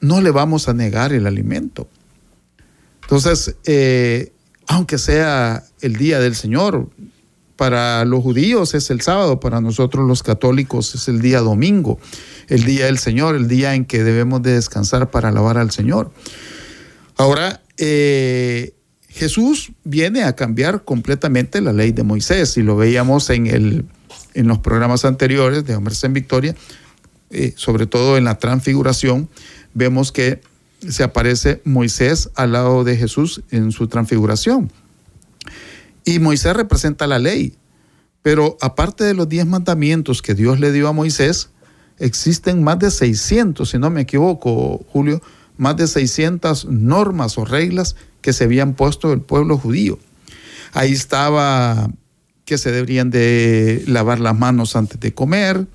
no 0.00 0.22
le 0.22 0.30
vamos 0.30 0.70
a 0.70 0.72
negar 0.72 1.12
el 1.12 1.26
alimento. 1.26 1.86
Entonces, 3.02 3.56
eh, 3.66 4.32
aunque 4.66 4.96
sea 4.96 5.62
el 5.82 5.96
día 5.96 6.18
del 6.18 6.34
Señor, 6.34 6.88
para 7.56 8.06
los 8.06 8.22
judíos 8.22 8.72
es 8.72 8.88
el 8.88 9.02
sábado, 9.02 9.38
para 9.38 9.60
nosotros 9.60 10.08
los 10.08 10.22
católicos 10.22 10.94
es 10.94 11.08
el 11.08 11.20
día 11.20 11.40
domingo, 11.40 11.98
el 12.48 12.64
día 12.64 12.86
del 12.86 12.98
Señor, 12.98 13.36
el 13.36 13.48
día 13.48 13.74
en 13.74 13.84
que 13.84 14.02
debemos 14.02 14.40
de 14.40 14.54
descansar 14.54 15.10
para 15.10 15.28
alabar 15.28 15.58
al 15.58 15.70
Señor. 15.70 16.10
Ahora, 17.18 17.60
eh, 17.82 18.74
Jesús 19.08 19.72
viene 19.84 20.22
a 20.22 20.36
cambiar 20.36 20.84
completamente 20.84 21.62
la 21.62 21.72
ley 21.72 21.92
de 21.92 22.02
Moisés 22.02 22.58
y 22.58 22.62
lo 22.62 22.76
veíamos 22.76 23.30
en, 23.30 23.46
el, 23.46 23.86
en 24.34 24.46
los 24.46 24.58
programas 24.58 25.06
anteriores 25.06 25.64
de 25.64 25.74
Hombres 25.74 26.04
en 26.04 26.12
Victoria, 26.12 26.54
eh, 27.30 27.54
sobre 27.56 27.86
todo 27.86 28.18
en 28.18 28.24
la 28.24 28.38
transfiguración, 28.38 29.30
vemos 29.72 30.12
que 30.12 30.42
se 30.86 31.02
aparece 31.02 31.62
Moisés 31.64 32.28
al 32.34 32.52
lado 32.52 32.84
de 32.84 32.98
Jesús 32.98 33.42
en 33.50 33.72
su 33.72 33.88
transfiguración. 33.88 34.70
Y 36.04 36.18
Moisés 36.18 36.54
representa 36.54 37.06
la 37.06 37.18
ley. 37.18 37.56
Pero 38.22 38.58
aparte 38.60 39.04
de 39.04 39.14
los 39.14 39.28
diez 39.28 39.46
mandamientos 39.46 40.20
que 40.20 40.34
Dios 40.34 40.60
le 40.60 40.72
dio 40.72 40.86
a 40.88 40.92
Moisés, 40.92 41.48
existen 41.98 42.62
más 42.62 42.78
de 42.78 42.90
600, 42.90 43.70
si 43.70 43.78
no 43.78 43.88
me 43.88 44.02
equivoco, 44.02 44.84
Julio, 44.92 45.22
más 45.60 45.76
de 45.76 45.86
600 45.86 46.64
normas 46.66 47.38
o 47.38 47.44
reglas 47.44 47.94
que 48.22 48.32
se 48.32 48.44
habían 48.44 48.74
puesto 48.74 49.12
el 49.12 49.20
pueblo 49.20 49.58
judío. 49.58 49.98
Ahí 50.72 50.92
estaba 50.92 51.90
que 52.44 52.58
se 52.58 52.72
deberían 52.72 53.10
de 53.10 53.84
lavar 53.86 54.20
las 54.20 54.36
manos 54.36 54.74
antes 54.74 54.98
de 54.98 55.14
comer. 55.14 55.66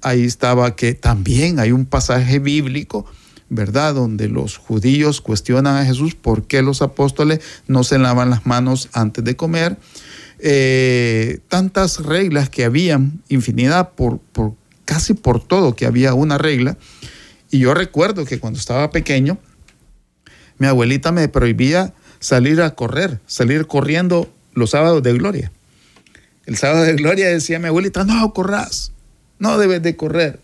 Ahí 0.00 0.24
estaba 0.24 0.76
que 0.76 0.94
también 0.94 1.58
hay 1.58 1.72
un 1.72 1.86
pasaje 1.86 2.38
bíblico 2.38 3.04
¿verdad? 3.48 3.94
Donde 3.94 4.28
los 4.28 4.56
judíos 4.56 5.20
cuestionan 5.20 5.76
a 5.76 5.84
Jesús 5.84 6.14
por 6.14 6.46
qué 6.46 6.62
los 6.62 6.82
apóstoles 6.82 7.40
no 7.68 7.84
se 7.84 7.98
lavan 7.98 8.30
las 8.30 8.46
manos 8.46 8.88
antes 8.92 9.24
de 9.24 9.36
comer. 9.36 9.78
Eh, 10.38 11.38
tantas 11.48 12.00
reglas 12.00 12.50
que 12.50 12.64
habían, 12.64 13.22
infinidad, 13.28 13.92
por, 13.92 14.18
por, 14.18 14.54
casi 14.84 15.14
por 15.14 15.42
todo 15.42 15.76
que 15.76 15.86
había 15.86 16.14
una 16.14 16.38
regla. 16.38 16.76
Y 17.50 17.60
yo 17.60 17.74
recuerdo 17.74 18.24
que 18.24 18.40
cuando 18.40 18.58
estaba 18.58 18.90
pequeño, 18.90 19.38
mi 20.58 20.66
abuelita 20.66 21.12
me 21.12 21.28
prohibía 21.28 21.94
salir 22.18 22.60
a 22.62 22.74
correr, 22.74 23.20
salir 23.26 23.66
corriendo 23.66 24.32
los 24.54 24.70
sábados 24.70 25.02
de 25.02 25.12
gloria. 25.12 25.52
El 26.46 26.56
sábado 26.56 26.84
de 26.84 26.94
gloria 26.94 27.28
decía 27.28 27.58
mi 27.58 27.68
abuelita, 27.68 28.04
no 28.04 28.32
corras, 28.32 28.92
no 29.38 29.58
debes 29.58 29.82
de 29.82 29.96
correr, 29.96 30.40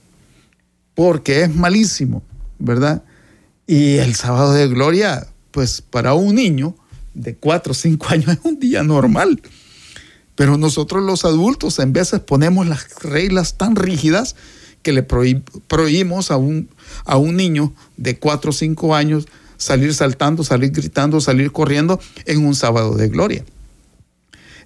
porque 0.94 1.42
es 1.42 1.54
malísimo. 1.54 2.22
¿verdad? 2.62 3.02
Y 3.66 3.96
el 3.96 4.14
sábado 4.14 4.52
de 4.52 4.68
gloria, 4.68 5.26
pues 5.50 5.82
para 5.82 6.14
un 6.14 6.34
niño 6.34 6.76
de 7.14 7.34
4 7.34 7.72
o 7.72 7.74
5 7.74 8.06
años 8.08 8.28
es 8.28 8.38
un 8.44 8.58
día 8.58 8.82
normal. 8.82 9.42
Pero 10.34 10.56
nosotros 10.56 11.02
los 11.02 11.24
adultos 11.24 11.78
en 11.78 11.92
veces 11.92 12.20
ponemos 12.20 12.66
las 12.66 13.02
reglas 13.02 13.58
tan 13.58 13.76
rígidas 13.76 14.36
que 14.82 14.92
le 14.92 15.02
prohibimos 15.02 16.30
a 16.30 16.36
un, 16.36 16.68
a 17.04 17.16
un 17.16 17.36
niño 17.36 17.72
de 17.96 18.18
4 18.18 18.50
o 18.50 18.52
5 18.52 18.94
años 18.94 19.26
salir 19.56 19.94
saltando, 19.94 20.44
salir 20.44 20.72
gritando, 20.72 21.20
salir 21.20 21.52
corriendo 21.52 22.00
en 22.26 22.44
un 22.44 22.54
sábado 22.54 22.94
de 22.96 23.08
gloria. 23.08 23.44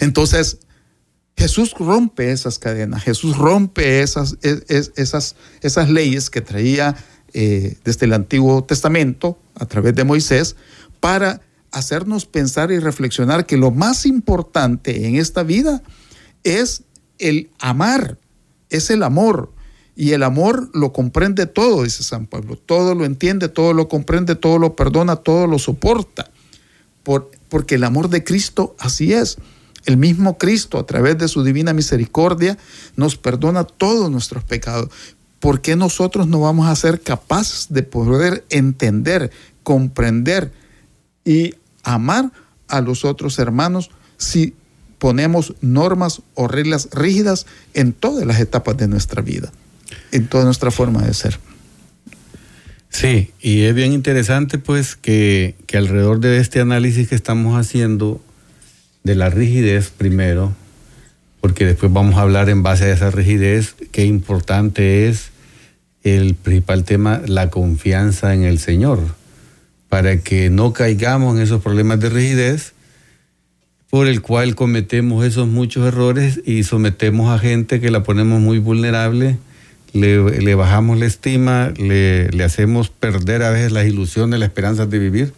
Entonces, 0.01 0.59
Jesús 1.37 1.75
rompe 1.79 2.33
esas 2.33 2.59
cadenas, 2.59 3.03
Jesús 3.03 3.37
rompe 3.37 4.01
esas, 4.01 4.39
esas, 4.41 5.37
esas 5.61 5.91
leyes 5.91 6.31
que 6.31 6.41
traía 6.41 6.97
eh, 7.35 7.77
desde 7.85 8.07
el 8.07 8.15
Antiguo 8.15 8.65
Testamento, 8.65 9.39
a 9.55 9.67
través 9.67 9.95
de 9.95 10.05
Moisés, 10.05 10.57
para 11.01 11.43
hacernos 11.73 12.25
pensar 12.25 12.73
y 12.73 12.79
reflexionar 12.79 13.45
que 13.45 13.59
lo 13.59 13.71
más 13.71 14.07
importante 14.07 15.07
en 15.07 15.17
esta 15.17 15.43
vida 15.43 15.83
es 16.43 16.85
el 17.19 17.51
amar, 17.59 18.17
es 18.71 18.89
el 18.89 19.03
amor. 19.03 19.53
Y 19.97 20.13
el 20.13 20.23
amor 20.23 20.71
lo 20.75 20.93
comprende 20.93 21.47
todo, 21.47 21.83
dice 21.83 22.03
San 22.03 22.27
Pablo. 22.27 22.57
Todo 22.57 22.95
lo 22.95 23.05
entiende, 23.05 23.49
todo 23.49 23.73
lo 23.73 23.89
comprende, 23.89 24.37
todo 24.37 24.59
lo 24.59 24.77
perdona, 24.77 25.17
todo 25.17 25.47
lo 25.47 25.59
soporta. 25.59 26.31
Por, 27.03 27.31
porque 27.49 27.77
el 27.77 27.85
amor 27.85 28.11
de 28.11 28.23
Cristo 28.23 28.77
así 28.79 29.13
es. 29.13 29.39
El 29.87 29.97
mismo 29.97 30.37
Cristo, 30.37 30.79
a 30.79 30.87
través 30.87 31.17
de 31.17 31.29
su 31.29 31.45
divina 31.45 31.73
misericordia, 31.73 32.59
nos 32.97 33.17
perdona 33.17 33.65
todos 33.65 34.11
nuestros 34.11 34.45
pecados. 34.45 34.91
¿por 35.41 35.61
qué 35.61 35.77
nosotros 35.77 36.27
no 36.27 36.41
vamos 36.41 36.67
a 36.67 36.77
ser 36.77 37.01
capaces 37.01 37.69
de 37.71 37.83
poder 37.83 38.45
entender, 38.51 39.31
comprender 39.63 40.53
y 41.25 41.55
amar 41.83 42.33
a 42.69 42.81
los 42.81 43.05
otros 43.05 43.39
hermanos 43.39 43.91
si 44.17 44.55
ponemos 44.99 45.55
normas 45.61 46.23
o 46.35 46.49
reglas 46.49 46.89
rígidas 46.91 47.47
en 47.75 47.93
todas 47.93 48.27
las 48.27 48.41
etapas 48.41 48.77
de 48.77 48.89
nuestra 48.89 49.23
vida, 49.23 49.53
en 50.13 50.27
toda 50.27 50.45
nuestra 50.45 50.71
forma 50.71 51.03
de 51.03 51.15
ser? 51.15 51.39
Sí, 52.89 53.33
y 53.41 53.63
es 53.63 53.75
bien 53.75 53.93
interesante 53.93 54.59
pues 54.59 54.97
que, 54.97 55.55
que 55.67 55.77
alrededor 55.77 56.21
de 56.21 56.39
este 56.39 56.61
análisis 56.61 57.09
que 57.09 57.15
estamos 57.15 57.59
haciendo 57.59 58.23
de 59.05 59.15
la 59.15 59.29
rigidez 59.29 59.91
primero, 59.91 60.55
porque 61.41 61.67
después 61.67 61.93
vamos 61.93 62.17
a 62.17 62.23
hablar 62.23 62.49
en 62.49 62.63
base 62.63 62.87
a 62.87 62.93
esa 62.93 63.11
rigidez, 63.11 63.77
qué 63.93 64.05
importante 64.05 65.09
es 65.09 65.31
el 66.03 66.35
principal 66.35 66.85
tema, 66.85 67.21
la 67.27 67.51
confianza 67.51 68.35
en 68.35 68.45
el 68.45 68.59
Señor, 68.59 69.01
para 69.89 70.19
que 70.19 70.51
no 70.51 70.73
caigamos 70.73 71.37
en 71.37 71.43
esos 71.43 71.63
problemas 71.63 72.01
de 72.01 72.11
rigidez 72.11 72.73
por 73.91 74.09
el 74.09 74.21
cual 74.23 74.55
cometemos 74.55 75.25
esos 75.25 75.47
muchos 75.49 75.87
errores 75.87 76.41
y 76.45 76.65
sometemos 76.65 77.31
a 77.31 77.39
gente 77.39 77.81
que 77.81 77.91
la 77.91 78.03
ponemos 78.03 78.41
muy 78.41 78.59
vulnerable, 78.59 79.39
le, 79.97 80.55
bajamos 80.55 80.99
la 80.99 81.07
estima, 81.07 81.73
le, 81.77 82.29
hacemos 82.45 82.91
perder 82.91 83.43
a 83.43 83.51
veces 83.51 83.73
las 83.73 83.87
ilusiones, 83.87 84.39
las 84.39 84.49
esperanzas 84.49 84.91
de 84.91 84.99
vivir, 84.99 85.33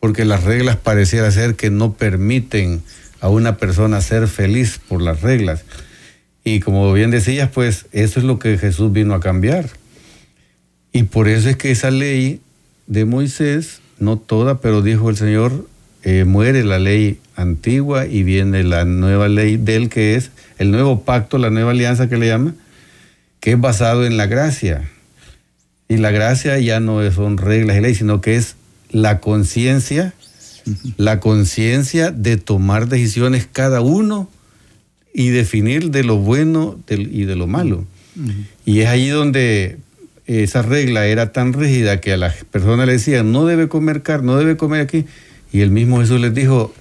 porque 0.00 0.24
las 0.24 0.44
reglas 0.44 0.76
pareciera 0.76 1.30
ser 1.30 1.54
que 1.54 1.70
no 1.70 1.92
permiten 1.92 2.82
a 3.20 3.28
una 3.28 3.56
persona 3.56 4.00
ser 4.00 4.28
feliz 4.28 4.80
por 4.88 5.02
las 5.02 5.20
reglas. 5.20 5.64
Y 6.42 6.60
como 6.60 6.92
bien 6.92 7.10
decías, 7.10 7.50
pues 7.50 7.86
eso 7.92 8.18
es 8.18 8.24
lo 8.24 8.38
que 8.38 8.56
Jesús 8.56 8.92
vino 8.92 9.14
a 9.14 9.20
cambiar. 9.20 9.68
Y 10.92 11.04
por 11.04 11.28
eso 11.28 11.48
es 11.48 11.56
que 11.56 11.70
esa 11.70 11.90
ley 11.90 12.40
de 12.86 13.04
Moisés, 13.04 13.80
no 13.98 14.16
toda, 14.16 14.60
pero 14.60 14.82
dijo 14.82 15.10
el 15.10 15.16
Señor, 15.16 15.66
eh, 16.02 16.24
muere 16.24 16.64
la 16.64 16.78
ley 16.78 17.18
antigua 17.36 18.06
y 18.06 18.22
viene 18.22 18.64
la 18.64 18.86
nueva 18.86 19.28
ley 19.28 19.58
de 19.58 19.76
él, 19.76 19.88
que 19.90 20.14
es 20.14 20.30
el 20.58 20.70
nuevo 20.70 21.02
pacto, 21.04 21.36
la 21.36 21.50
nueva 21.50 21.72
alianza 21.72 22.08
que 22.08 22.16
le 22.16 22.26
llama, 22.26 22.54
que 23.40 23.52
es 23.52 23.60
basado 23.60 24.06
en 24.06 24.16
la 24.16 24.26
gracia. 24.26 24.88
Y 25.88 25.96
la 25.96 26.10
gracia 26.10 26.58
ya 26.58 26.78
no 26.78 27.10
son 27.10 27.36
reglas 27.36 27.76
y 27.76 27.80
leyes, 27.80 27.98
sino 27.98 28.20
que 28.20 28.36
es 28.36 28.54
la 28.90 29.18
conciencia, 29.20 30.14
la 30.96 31.18
conciencia 31.18 32.10
de 32.10 32.36
tomar 32.36 32.88
decisiones 32.88 33.48
cada 33.50 33.80
uno 33.80 34.30
y 35.12 35.30
definir 35.30 35.90
de 35.90 36.04
lo 36.04 36.18
bueno 36.18 36.78
y 36.88 37.24
de 37.24 37.34
lo 37.34 37.46
malo. 37.46 37.84
Y 38.64 38.80
es 38.80 38.88
ahí 38.88 39.08
donde 39.08 39.78
esa 40.26 40.62
regla 40.62 41.06
era 41.06 41.32
tan 41.32 41.52
rígida 41.52 42.00
que 42.00 42.12
a 42.12 42.16
las 42.16 42.44
personas 42.44 42.86
le 42.86 42.92
decían, 42.92 43.32
no 43.32 43.46
debe 43.46 43.68
comer 43.68 44.02
carne, 44.02 44.26
no 44.26 44.36
debe 44.36 44.56
comer 44.56 44.82
aquí. 44.82 45.06
Y 45.52 45.62
el 45.62 45.70
mismo 45.70 45.98
Jesús 46.00 46.20
les 46.20 46.32
dijo, 46.32 46.72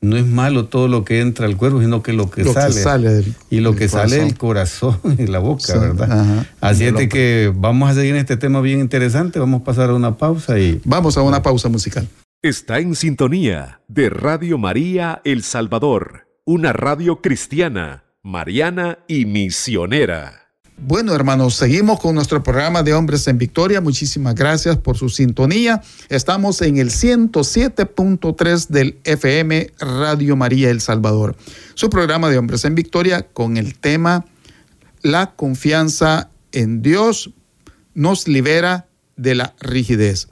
no 0.00 0.16
es 0.16 0.26
malo 0.26 0.66
todo 0.66 0.88
lo 0.88 1.04
que 1.04 1.20
entra 1.20 1.46
al 1.46 1.56
cuerpo, 1.56 1.80
sino 1.80 2.02
que 2.02 2.12
lo 2.12 2.30
que 2.30 2.44
sale. 2.44 3.24
y 3.50 3.60
lo 3.60 3.76
que 3.76 3.88
sale 3.88 4.16
del 4.16 4.36
corazón 4.36 4.98
y 5.18 5.26
la 5.26 5.38
boca, 5.38 5.78
¿verdad? 5.78 6.46
Así 6.60 6.84
es 6.84 7.08
que 7.08 7.52
vamos 7.54 7.90
a 7.90 7.94
seguir 7.94 8.14
en 8.14 8.20
este 8.20 8.36
tema 8.36 8.60
bien 8.60 8.80
interesante. 8.80 9.38
Vamos 9.38 9.60
a 9.60 9.64
pasar 9.64 9.90
a 9.90 9.94
una 9.94 10.16
pausa 10.16 10.58
y. 10.58 10.80
Vamos 10.84 11.16
a 11.16 11.22
una 11.22 11.42
pausa 11.42 11.68
musical. 11.68 12.08
Está 12.42 12.78
en 12.78 12.94
sintonía 12.94 13.80
de 13.88 14.08
Radio 14.08 14.56
María 14.56 15.20
El 15.24 15.42
Salvador, 15.42 16.26
una 16.46 16.72
radio 16.72 17.20
cristiana, 17.20 18.04
mariana 18.22 19.00
y 19.06 19.26
misionera. 19.26 20.49
Bueno, 20.82 21.14
hermanos, 21.14 21.56
seguimos 21.56 22.00
con 22.00 22.14
nuestro 22.14 22.42
programa 22.42 22.82
de 22.82 22.94
Hombres 22.94 23.28
en 23.28 23.36
Victoria. 23.36 23.82
Muchísimas 23.82 24.34
gracias 24.34 24.78
por 24.78 24.96
su 24.96 25.10
sintonía. 25.10 25.82
Estamos 26.08 26.62
en 26.62 26.78
el 26.78 26.88
107.3 26.88 28.68
del 28.68 28.98
FM 29.04 29.72
Radio 29.78 30.36
María 30.36 30.70
El 30.70 30.80
Salvador. 30.80 31.36
Su 31.74 31.90
programa 31.90 32.30
de 32.30 32.38
Hombres 32.38 32.64
en 32.64 32.74
Victoria 32.74 33.26
con 33.34 33.58
el 33.58 33.78
tema 33.78 34.24
La 35.02 35.32
confianza 35.32 36.30
en 36.50 36.80
Dios 36.80 37.30
nos 37.92 38.26
libera 38.26 38.86
de 39.16 39.34
la 39.34 39.54
rigidez. 39.60 40.28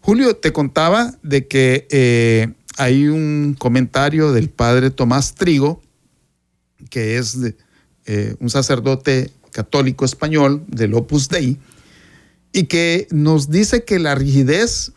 Julio, 0.00 0.34
te 0.34 0.52
contaba 0.52 1.14
de 1.22 1.46
que 1.46 1.86
eh, 1.92 2.52
hay 2.76 3.06
un 3.06 3.54
comentario 3.56 4.32
del 4.32 4.50
padre 4.50 4.90
Tomás 4.90 5.36
Trigo, 5.36 5.80
que 6.90 7.18
es 7.18 7.38
eh, 8.06 8.34
un 8.40 8.50
sacerdote 8.50 9.30
católico 9.54 10.04
español 10.04 10.64
del 10.66 10.94
Opus 10.94 11.28
Dei, 11.28 11.58
y 12.52 12.64
que 12.64 13.06
nos 13.12 13.50
dice 13.50 13.84
que 13.84 14.00
la 14.00 14.16
rigidez 14.16 14.92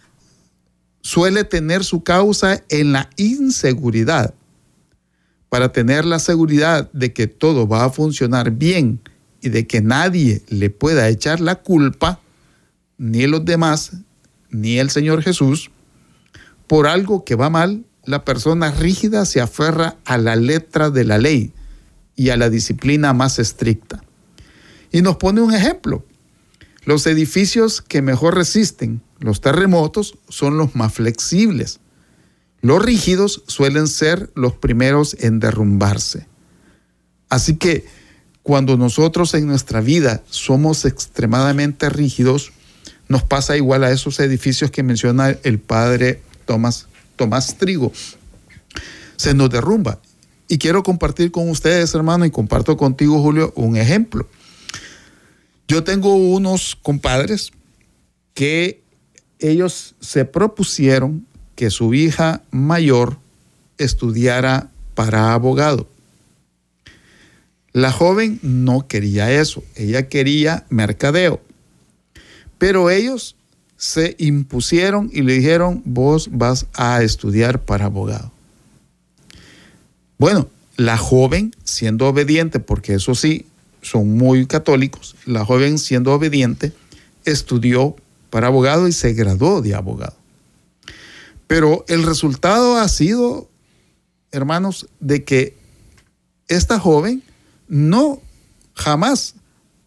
suele 1.02 1.44
tener 1.44 1.84
su 1.84 2.04
causa 2.04 2.64
en 2.70 2.92
la 2.92 3.10
inseguridad. 3.18 4.34
Para 5.50 5.72
tener 5.72 6.06
la 6.06 6.18
seguridad 6.18 6.92
de 6.92 7.14
que 7.14 7.28
todo 7.28 7.68
va 7.68 7.86
a 7.86 7.92
funcionar 7.92 8.52
bien 8.52 9.00
y 9.42 9.50
de 9.50 9.68
que 9.68 9.82
nadie 9.82 10.42
le 10.50 10.72
pueda 10.72 11.08
echar 11.08 11.40
la 11.40 11.56
culpa, 11.56 12.20
ni 12.98 13.28
los 13.28 13.46
demás, 13.46 13.92
ni 14.50 14.80
el 14.80 14.90
Señor 14.90 15.22
Jesús, 15.22 15.70
por 16.66 16.88
algo 16.88 17.24
que 17.24 17.36
va 17.36 17.52
mal, 17.52 17.86
la 18.06 18.26
persona 18.26 18.72
rígida 18.72 19.26
se 19.26 19.40
aferra 19.40 19.98
a 20.04 20.18
la 20.18 20.36
letra 20.36 20.90
de 20.90 21.04
la 21.04 21.20
ley 21.20 21.54
y 22.16 22.30
a 22.30 22.38
la 22.38 22.50
disciplina 22.50 23.14
más 23.14 23.38
estricta. 23.38 24.02
Y 24.98 25.04
nos 25.04 25.18
pone 25.18 25.42
un 25.42 25.54
ejemplo. 25.54 26.04
Los 26.84 27.06
edificios 27.06 27.84
que 27.84 28.02
mejor 28.02 28.34
resisten 28.34 29.04
los 29.20 29.42
terremotos 29.42 30.18
son 30.28 30.58
los 30.58 30.76
más 30.76 30.92
flexibles. 30.92 31.80
Los 32.62 32.82
rígidos 32.82 33.44
suelen 33.46 33.86
ser 33.86 34.32
los 34.34 34.54
primeros 34.54 35.16
en 35.20 35.40
derrumbarse. 35.40 36.26
Así 37.30 37.58
que 37.58 37.86
cuando 38.42 38.76
nosotros 38.76 39.36
en 39.36 39.46
nuestra 39.46 39.82
vida 39.82 40.24
somos 40.32 40.84
extremadamente 40.84 41.90
rígidos, 41.90 42.52
nos 43.08 43.22
pasa 43.22 43.56
igual 43.56 43.84
a 43.84 43.92
esos 43.92 44.20
edificios 44.20 44.72
que 44.72 44.82
menciona 44.82 45.30
el 45.44 45.60
padre 45.60 46.24
Tomás, 46.48 46.88
Tomás 47.18 47.60
Trigo. 47.60 47.92
Se 49.16 49.36
nos 49.36 49.52
derrumba. 49.52 50.00
Y 50.48 50.58
quiero 50.58 50.82
compartir 50.82 51.30
con 51.30 51.52
ustedes, 51.52 51.94
hermano, 51.94 52.26
y 52.26 52.32
comparto 52.32 52.78
contigo, 52.78 53.22
Julio, 53.22 53.54
un 53.56 53.78
ejemplo. 53.78 54.28
Yo 55.68 55.84
tengo 55.84 56.16
unos 56.16 56.78
compadres 56.82 57.52
que 58.34 58.82
ellos 59.40 59.96
se 60.00 60.26
propusieron 60.26 61.26
que 61.56 61.70
su 61.70 61.94
hija 61.94 62.44
mayor 62.52 63.18
estudiara 63.78 64.70
para 64.94 65.34
abogado. 65.34 65.88
La 67.74 67.92
joven 67.92 68.40
no 68.42 68.88
quería 68.88 69.32
eso, 69.32 69.64
ella 69.76 70.08
quería 70.08 70.66
mercadeo. 70.70 71.42
Pero 72.58 72.90
ellos 72.90 73.36
se 73.76 74.16
impusieron 74.20 75.10
y 75.12 75.22
le 75.22 75.34
dijeron, 75.34 75.82
vos 75.86 76.30
vas 76.32 76.66
a 76.74 77.04
estudiar 77.04 77.64
para 77.64 77.86
abogado. 77.86 78.32
Bueno, 80.18 80.48
la 80.76 80.98
joven, 80.98 81.52
siendo 81.64 82.08
obediente, 82.08 82.60
porque 82.60 82.94
eso 82.94 83.16
sí, 83.16 83.47
son 83.90 84.18
muy 84.18 84.46
católicos, 84.46 85.16
la 85.26 85.46
joven 85.46 85.78
siendo 85.78 86.14
obediente 86.14 86.74
estudió 87.26 87.96
para 88.30 88.48
abogado 88.48 88.88
y 88.88 88.92
se 88.92 89.14
graduó 89.14 89.62
de 89.62 89.76
abogado. 89.76 90.16
Pero 91.48 91.86
el 91.88 92.04
resultado 92.04 92.78
ha 92.78 92.88
sido, 92.88 93.50
hermanos, 94.32 94.88
de 95.00 95.24
que 95.24 95.58
esta 96.48 96.80
joven 96.80 97.24
no 97.68 98.22
jamás 98.74 99.36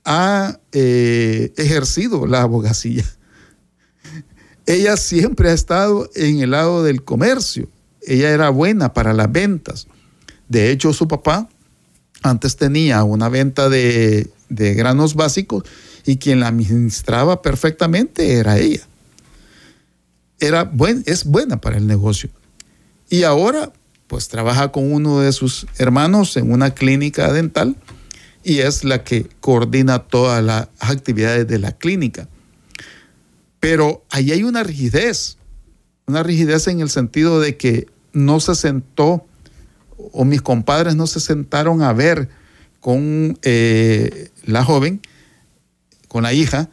ha 0.05 0.59
eh, 0.73 1.53
ejercido 1.57 2.27
la 2.27 2.43
abogacía. 2.43 3.05
Ella 4.67 4.97
siempre 4.97 5.51
ha 5.51 5.55
estado 5.55 6.11
en 6.15 6.41
el 6.41 6.53
lado 6.53 6.83
del 6.83 7.05
comercio. 7.05 7.69
Ella 8.03 8.31
era 8.31 8.49
buena 8.51 8.95
para 8.95 9.13
las 9.13 9.31
ventas. 9.31 9.87
De 10.49 10.71
hecho, 10.71 10.93
su 10.93 11.07
papá 11.07 11.49
antes 12.23 12.57
tenía 12.57 13.03
una 13.05 13.29
venta 13.29 13.69
de, 13.69 14.31
granos 14.49 15.15
básicos 15.15 15.65
y 16.05 16.17
quien 16.17 16.41
la 16.41 16.49
administraba 16.49 17.43
perfectamente 17.43 18.35
era 18.35 18.59
ella. 18.59 18.87
Era 20.39 20.65
buen, 20.65 21.03
es 21.07 21.25
buena 21.25 21.61
para 21.61 21.77
el 21.77 21.87
negocio. 21.87 22.31
Y 23.09 23.25
ahora, 23.25 23.73
pues 24.07 24.29
trabaja 24.29 24.73
con 24.73 24.93
uno 24.93 25.21
de 25.21 25.33
sus 25.33 25.67
hermanos 25.79 26.37
en 26.37 26.53
una 26.53 26.71
clínica 26.71 27.33
dental 27.33 27.77
y 28.43 28.59
es 28.59 28.85
la 28.85 29.05
que 29.05 29.29
coordina 29.41 30.01
todas 30.01 30.43
las 30.43 30.69
actividades 30.81 31.47
de 31.47 31.59
la 31.59 31.73
clínica. 31.73 32.29
Pero 33.61 34.05
ahí 34.11 34.33
hay 34.33 34.43
una 34.43 34.63
rigidez, 34.63 35.37
una 36.07 36.23
rigidez 36.23 36.67
en 36.67 36.81
el 36.81 36.89
sentido 36.89 37.41
de 37.41 37.57
que 37.57 37.87
no 38.13 38.41
se 38.41 38.55
sentó 38.55 39.27
o 40.13 40.25
mis 40.25 40.43
compadres 40.43 40.97
no 40.97 41.07
se 41.07 41.21
sentaron 41.21 41.83
a 41.83 41.93
ver 41.93 42.29
con 42.81 43.39
eh, 43.43 44.31
la 44.45 44.65
joven, 44.65 45.01
con 46.09 46.23
la 46.23 46.33
hija, 46.33 46.71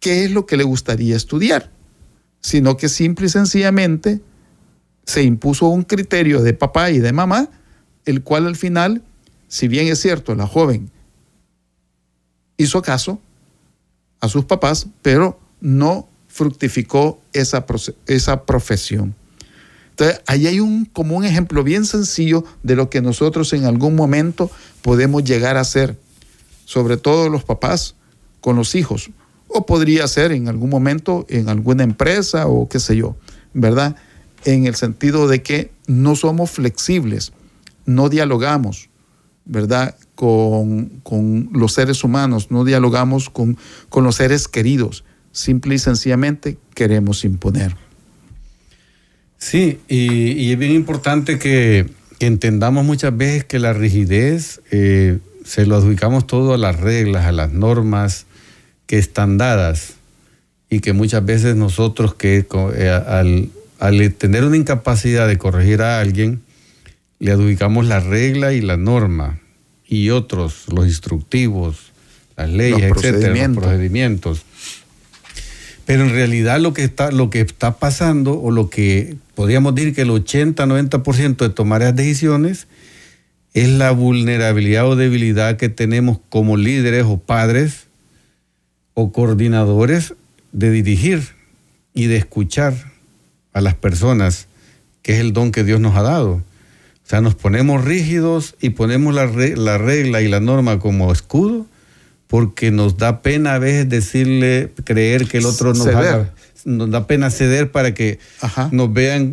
qué 0.00 0.24
es 0.24 0.30
lo 0.30 0.46
que 0.46 0.56
le 0.56 0.64
gustaría 0.64 1.16
estudiar, 1.16 1.70
sino 2.40 2.76
que 2.76 2.88
simple 2.88 3.26
y 3.26 3.30
sencillamente 3.30 4.20
se 5.04 5.22
impuso 5.22 5.68
un 5.68 5.82
criterio 5.82 6.42
de 6.42 6.54
papá 6.54 6.90
y 6.90 6.98
de 6.98 7.12
mamá, 7.12 7.48
el 8.04 8.22
cual 8.22 8.46
al 8.46 8.56
final, 8.56 9.02
si 9.48 9.68
bien 9.68 9.88
es 9.88 10.00
cierto, 10.00 10.34
la 10.34 10.46
joven 10.46 10.90
hizo 12.56 12.82
caso 12.82 13.20
a 14.20 14.28
sus 14.28 14.44
papás, 14.44 14.86
pero 15.02 15.38
no 15.60 16.08
fructificó 16.28 17.20
esa, 17.32 17.64
esa 18.06 18.44
profesión. 18.44 19.14
Entonces, 19.98 20.20
ahí 20.26 20.46
hay 20.46 20.60
un, 20.60 20.84
como 20.84 21.16
un 21.16 21.24
ejemplo 21.24 21.64
bien 21.64 21.86
sencillo 21.86 22.44
de 22.62 22.76
lo 22.76 22.90
que 22.90 23.00
nosotros 23.00 23.54
en 23.54 23.64
algún 23.64 23.96
momento 23.96 24.50
podemos 24.82 25.24
llegar 25.24 25.56
a 25.56 25.60
hacer, 25.60 25.98
sobre 26.66 26.98
todo 26.98 27.30
los 27.30 27.44
papás 27.44 27.94
con 28.42 28.56
los 28.56 28.74
hijos, 28.74 29.08
o 29.48 29.64
podría 29.64 30.06
ser 30.06 30.32
en 30.32 30.48
algún 30.48 30.68
momento 30.68 31.24
en 31.30 31.48
alguna 31.48 31.82
empresa 31.82 32.46
o 32.46 32.68
qué 32.68 32.78
sé 32.78 32.94
yo, 32.94 33.16
¿verdad? 33.54 33.96
En 34.44 34.66
el 34.66 34.74
sentido 34.74 35.28
de 35.28 35.42
que 35.42 35.72
no 35.86 36.14
somos 36.14 36.50
flexibles, 36.50 37.32
no 37.86 38.10
dialogamos, 38.10 38.90
¿verdad? 39.46 39.96
Con, 40.14 41.00
con 41.04 41.48
los 41.54 41.72
seres 41.72 42.04
humanos, 42.04 42.50
no 42.50 42.64
dialogamos 42.66 43.30
con, 43.30 43.56
con 43.88 44.04
los 44.04 44.16
seres 44.16 44.46
queridos, 44.46 45.04
simple 45.32 45.76
y 45.76 45.78
sencillamente 45.78 46.58
queremos 46.74 47.24
imponer. 47.24 47.85
Sí, 49.38 49.78
y, 49.88 50.50
es 50.52 50.58
bien 50.58 50.72
importante 50.72 51.38
que, 51.38 51.86
entendamos 52.18 52.84
muchas 52.84 53.14
veces 53.14 53.44
que 53.44 53.58
la 53.58 53.74
rigidez 53.74 54.62
eh, 54.70 55.18
se 55.44 55.66
lo 55.66 55.76
adjudicamos 55.76 56.26
todo 56.26 56.54
a 56.54 56.58
las 56.58 56.80
reglas, 56.80 57.26
a 57.26 57.32
las 57.32 57.52
normas 57.52 58.24
que 58.86 58.98
están 58.98 59.36
dadas 59.36 59.94
y 60.70 60.80
que 60.80 60.94
muchas 60.94 61.24
veces 61.26 61.56
nosotros 61.56 62.14
que 62.14 62.46
eh, 62.74 62.88
al, 62.88 63.50
al, 63.78 64.12
tener 64.14 64.44
una 64.44 64.56
incapacidad 64.56 65.28
de 65.28 65.36
corregir 65.36 65.82
a 65.82 66.00
alguien, 66.00 66.40
le 67.18 67.32
adjudicamos 67.32 67.86
la 67.86 68.00
regla 68.00 68.54
y 68.54 68.62
la 68.62 68.78
norma 68.78 69.38
y 69.86 70.10
otros, 70.10 70.64
los 70.72 70.86
instructivos, 70.86 71.92
las 72.36 72.50
leyes, 72.50 72.92
etcétera, 72.94 73.48
los 73.48 73.56
procedimientos. 73.58 74.42
Pero 75.84 76.02
en 76.02 76.10
realidad 76.10 76.60
lo 76.60 76.74
que 76.74 76.84
está, 76.84 77.10
lo 77.10 77.30
que 77.30 77.40
está 77.40 77.78
pasando 77.78 78.40
o 78.40 78.50
lo 78.50 78.68
que 78.70 79.16
podríamos 79.36 79.74
decir 79.74 79.94
que 79.94 80.02
el 80.02 80.08
80-90% 80.08 81.36
de 81.36 81.50
tomar 81.50 81.82
esas 81.82 81.94
decisiones 81.94 82.66
es 83.52 83.68
la 83.68 83.90
vulnerabilidad 83.90 84.88
o 84.88 84.96
debilidad 84.96 85.58
que 85.58 85.68
tenemos 85.68 86.18
como 86.30 86.56
líderes 86.56 87.04
o 87.04 87.18
padres 87.18 87.86
o 88.94 89.12
coordinadores 89.12 90.14
de 90.52 90.70
dirigir 90.70 91.22
y 91.92 92.06
de 92.06 92.16
escuchar 92.16 92.74
a 93.52 93.60
las 93.60 93.74
personas, 93.74 94.48
que 95.02 95.12
es 95.12 95.20
el 95.20 95.34
don 95.34 95.52
que 95.52 95.64
Dios 95.64 95.80
nos 95.80 95.96
ha 95.96 96.02
dado. 96.02 96.32
O 96.32 96.42
sea, 97.08 97.20
nos 97.20 97.34
ponemos 97.34 97.84
rígidos 97.84 98.56
y 98.60 98.70
ponemos 98.70 99.14
la, 99.14 99.26
la 99.26 99.76
regla 99.76 100.22
y 100.22 100.28
la 100.28 100.40
norma 100.40 100.78
como 100.78 101.12
escudo 101.12 101.66
porque 102.26 102.70
nos 102.70 102.96
da 102.96 103.20
pena 103.20 103.54
a 103.54 103.58
veces 103.58 103.88
decirle, 103.88 104.72
creer 104.84 105.28
que 105.28 105.38
el 105.38 105.46
otro 105.46 105.74
nos 105.74 105.86
haga 105.86 106.32
nos 106.64 106.90
da 106.90 107.06
pena 107.06 107.30
ceder 107.30 107.70
para 107.70 107.94
que 107.94 108.18
nos 108.72 108.92
vean, 108.92 109.32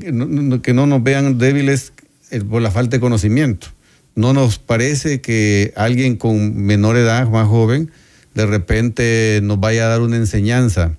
que 0.61 0.73
no 0.73 0.85
nos 0.87 1.03
vean 1.03 1.37
débiles 1.37 1.93
eh, 2.31 2.41
por 2.41 2.61
la 2.61 2.71
falta 2.71 2.97
de 2.97 3.01
conocimiento. 3.01 3.67
no 4.15 4.33
nos 4.33 4.59
parece 4.59 5.21
que 5.21 5.73
alguien 5.75 6.17
con 6.17 6.55
menor 6.55 6.97
edad, 6.97 7.27
más 7.29 7.47
joven, 7.47 7.91
de 8.35 8.45
repente 8.45 9.39
nos 9.43 9.59
vaya 9.59 9.85
a 9.85 9.89
dar 9.89 10.01
una 10.01 10.17
enseñanza. 10.17 10.95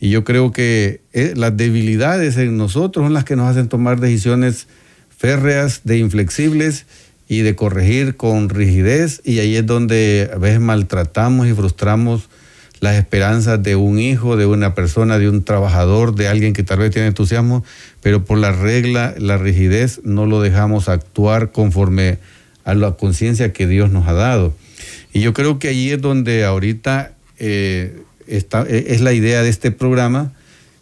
Y 0.00 0.10
yo 0.10 0.24
creo 0.24 0.52
que 0.52 1.00
eh, 1.12 1.34
las 1.36 1.56
debilidades 1.56 2.36
en 2.36 2.56
nosotros 2.56 3.04
son 3.04 3.14
las 3.14 3.24
que 3.24 3.36
nos 3.36 3.50
hacen 3.50 3.68
tomar 3.68 4.00
decisiones 4.00 4.68
férreas, 5.16 5.82
de 5.84 5.98
inflexibles 5.98 6.86
y 7.28 7.40
de 7.40 7.56
corregir 7.56 8.16
con 8.16 8.48
rigidez. 8.48 9.20
Y 9.24 9.40
ahí 9.40 9.56
es 9.56 9.66
donde 9.66 10.30
a 10.32 10.38
veces 10.38 10.60
maltratamos 10.60 11.48
y 11.48 11.52
frustramos 11.52 12.28
las 12.80 12.96
esperanzas 12.96 13.62
de 13.62 13.76
un 13.76 13.98
hijo, 13.98 14.36
de 14.36 14.46
una 14.46 14.74
persona, 14.74 15.18
de 15.18 15.28
un 15.28 15.42
trabajador, 15.42 16.14
de 16.14 16.28
alguien 16.28 16.52
que 16.52 16.62
tal 16.62 16.78
vez 16.78 16.90
tiene 16.90 17.08
entusiasmo, 17.08 17.64
pero 18.02 18.24
por 18.24 18.38
la 18.38 18.52
regla, 18.52 19.14
la 19.18 19.36
rigidez, 19.36 20.00
no 20.04 20.26
lo 20.26 20.40
dejamos 20.40 20.88
actuar 20.88 21.50
conforme 21.50 22.18
a 22.64 22.74
la 22.74 22.92
conciencia 22.92 23.52
que 23.52 23.66
Dios 23.66 23.90
nos 23.90 24.06
ha 24.06 24.12
dado. 24.12 24.54
Y 25.12 25.20
yo 25.20 25.32
creo 25.32 25.58
que 25.58 25.68
allí 25.68 25.90
es 25.90 26.00
donde 26.00 26.44
ahorita 26.44 27.12
eh, 27.38 28.02
está, 28.26 28.64
e, 28.68 28.86
es 28.88 29.00
la 29.00 29.12
idea 29.12 29.42
de 29.42 29.48
este 29.48 29.70
programa, 29.70 30.32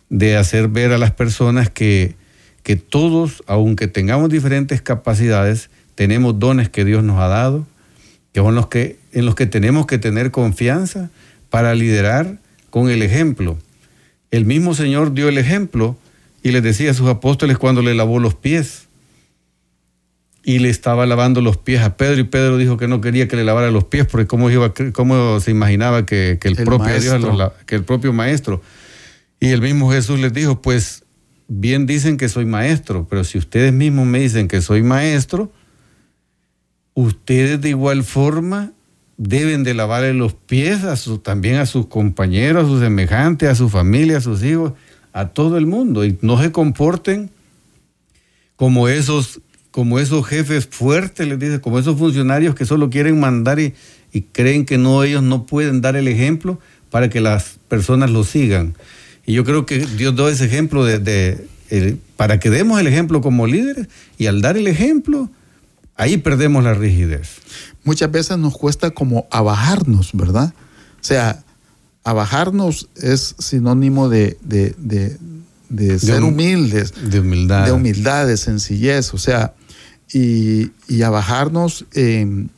de 0.09 0.37
hacer 0.37 0.69
ver 0.69 0.93
a 0.93 0.99
las 0.99 1.13
personas 1.13 1.71
que, 1.71 2.15
que 2.63 2.77
todos, 2.77 3.43
aunque 3.47 3.89
tengamos 3.89 4.29
diferentes 4.29 4.83
capacidades, 4.83 5.71
tenemos 5.95 6.39
dones 6.39 6.69
que 6.69 6.85
Dios 6.85 7.03
nos 7.03 7.21
ha 7.21 7.29
dado, 7.29 7.67
que 8.33 8.41
son 8.41 8.55
los 8.55 8.67
que, 8.67 8.99
en 9.13 9.25
los 9.25 9.35
que 9.35 9.47
tenemos 9.47 9.87
que 9.87 9.99
tener 9.99 10.31
confianza 10.31 11.11
para 11.57 11.75
liderar 11.75 12.39
con 12.69 12.91
el 12.91 13.01
ejemplo. 13.01 13.57
El 14.31 14.45
mismo 14.45 14.75
Señor 14.75 15.15
dio 15.15 15.31
el 15.31 15.39
ejemplo 15.39 15.97
y 16.43 16.51
les 16.51 16.63
decía 16.63 16.91
a 16.91 16.93
sus 16.93 17.09
apóstoles 17.09 17.57
cuando 17.57 17.81
le 17.81 17.95
lavó 17.95 18.21
los 18.21 18.35
pies. 18.35 18.89
Y 20.45 20.59
le 20.59 20.69
estaba 20.69 21.07
lavando 21.07 21.41
los 21.41 21.57
pies 21.57 21.81
a 21.81 21.97
Pedro 21.97 22.21
y 22.21 22.25
Pedro 22.25 22.59
dijo 22.59 22.77
que 22.77 22.89
no 22.89 23.01
quería 23.01 23.27
que 23.27 23.37
le 23.37 23.45
lavara 23.45 23.71
los 23.71 23.85
pies 23.85 24.05
porque 24.05 24.27
cómo, 24.27 24.51
iba, 24.51 24.75
cómo 24.93 25.41
se 25.41 25.51
imaginaba 25.51 26.05
que, 26.05 26.39
el, 26.43 26.57
propio 26.57 27.01
Dios, 27.01 27.25
que 27.65 27.77
el 27.77 27.85
propio 27.85 28.13
maestro. 28.13 28.61
Y 29.41 29.49
el 29.49 29.63
mismo 29.63 29.91
Jesús 29.91 30.21
les 30.21 30.35
dijo, 30.35 30.61
pues 30.61 31.05
bien 31.49 31.87
dicen 31.87 32.19
que 32.19 32.29
soy 32.29 32.45
maestro, 32.45 33.07
pero 33.09 33.25
si 33.25 33.39
ustedes 33.39 33.73
mismos 33.73 34.07
me 34.07 34.21
dicen 34.21 34.47
que 34.47 34.61
soy 34.61 34.83
maestro, 34.83 35.51
ustedes 36.93 37.63
de 37.63 37.71
igual 37.71 38.05
forma 38.05 38.75
deben 39.19 39.65
de 39.65 39.75
lavarle 39.75 40.15
los 40.15 40.35
pies 40.35 40.85
a 40.85 40.97
su, 40.97 41.19
también 41.19 41.57
a 41.57 41.67
sus 41.67 41.87
compañeros, 41.87 42.65
a 42.65 42.69
sus 42.69 42.81
semejantes, 42.81 43.49
a 43.49 43.55
su 43.55 43.69
familia, 43.69 44.19
a 44.19 44.21
sus 44.21 44.43
hijos, 44.45 44.73
a 45.13 45.29
todo 45.29 45.57
el 45.57 45.67
mundo. 45.67 46.05
Y 46.05 46.19
no 46.21 46.41
se 46.41 46.53
comporten 46.53 47.31
como 48.57 48.89
esos, 48.89 49.41
como 49.71 49.99
esos 49.99 50.27
jefes 50.27 50.67
fuertes, 50.67 51.27
les 51.27 51.39
dice, 51.39 51.61
como 51.61 51.79
esos 51.79 51.99
funcionarios 51.99 52.55
que 52.55 52.67
solo 52.67 52.91
quieren 52.91 53.19
mandar 53.19 53.59
y, 53.59 53.75
creen 54.33 54.65
que 54.65 54.79
no, 54.79 55.05
ellos 55.05 55.23
no 55.23 55.45
pueden 55.45 55.83
dar 55.83 55.95
el 55.95 56.09
ejemplo 56.09 56.59
para 56.91 57.11
que 57.11 57.21
las 57.21 57.59
personas 57.69 58.11
lo 58.11 58.25
sigan. 58.25 58.75
Y 59.27 59.35
yo 59.35 59.45
creo 59.45 59.67
que 59.67 59.81
Dios 59.81 60.17
da 60.17 60.31
ese 60.31 60.47
ejemplo 60.47 60.87
de, 60.87 61.47
para 62.17 62.41
que 62.41 62.49
demos 62.49 62.81
el 62.81 62.87
ejemplo 62.87 63.21
como 63.21 63.47
líderes 63.47 63.89
y 64.17 64.27
al 64.27 64.41
dar 64.41 64.57
el 64.57 64.69
ejemplo, 64.69 65.29
ahí 65.97 66.17
perdemos 66.17 66.65
la 66.65 66.73
rigidez 66.73 67.41
muchas 67.87 68.11
veces 68.11 68.37
nos 68.37 68.59
cuesta 68.59 68.91
como 68.91 69.27
abajarnos, 69.31 70.11
¿verdad? 70.13 70.53
O 71.01 71.05
sea, 71.05 71.43
abajarnos 72.05 72.89
es 72.97 73.35
sinónimo 73.39 74.11
de, 74.11 74.37
ser 75.99 76.23
humildes. 76.23 76.93
De 77.11 77.21
humildad. 77.21 77.65
De 77.65 77.73
humildad, 77.73 78.27
de 78.27 78.37
sencillez, 78.37 79.15
o 79.15 79.19
sea, 79.19 79.55
y, 80.13 80.73
y 80.89 81.03
abajarnos 81.03 81.87
em, 81.95 82.49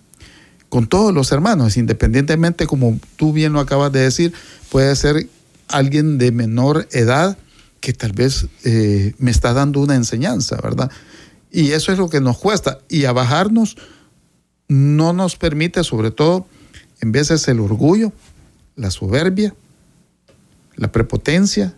con 0.71 0.87
todos 0.87 1.15
los 1.15 1.31
hermanos, 1.31 1.77
independientemente, 1.77 2.67
como 2.67 2.99
tú 3.17 3.33
bien 3.33 3.53
lo 3.53 3.61
acabas 3.61 3.93
de 3.93 4.01
decir, 4.01 4.33
puede 4.71 4.97
ser 4.97 5.29
alguien 5.69 6.19
de 6.19 6.33
menor 6.33 6.89
edad 6.91 7.39
que 7.81 7.93
tal 7.93 8.13
vez 8.13 8.47
eh, 8.65 9.15
me 9.19 9.31
está 9.31 9.53
dando 9.53 9.81
una 9.81 9.95
enseñanza, 9.95 10.57
¿verdad? 10.63 10.91
Y 11.51 11.73
eso 11.73 11.93
es 11.93 11.99
lo 11.99 12.09
que 12.09 12.21
nos 12.21 12.39
cuesta. 12.39 12.79
Y 12.89 13.05
abajarnos 13.05 13.77
no 14.69 15.13
nos 15.13 15.37
permite, 15.37 15.83
sobre 15.83 16.11
todo, 16.11 16.47
en 17.01 17.13
veces 17.13 17.49
el 17.49 17.61
orgullo, 17.61 18.13
la 18.77 18.91
soberbia, 18.91 19.55
la 20.77 20.93
prepotencia 20.93 21.75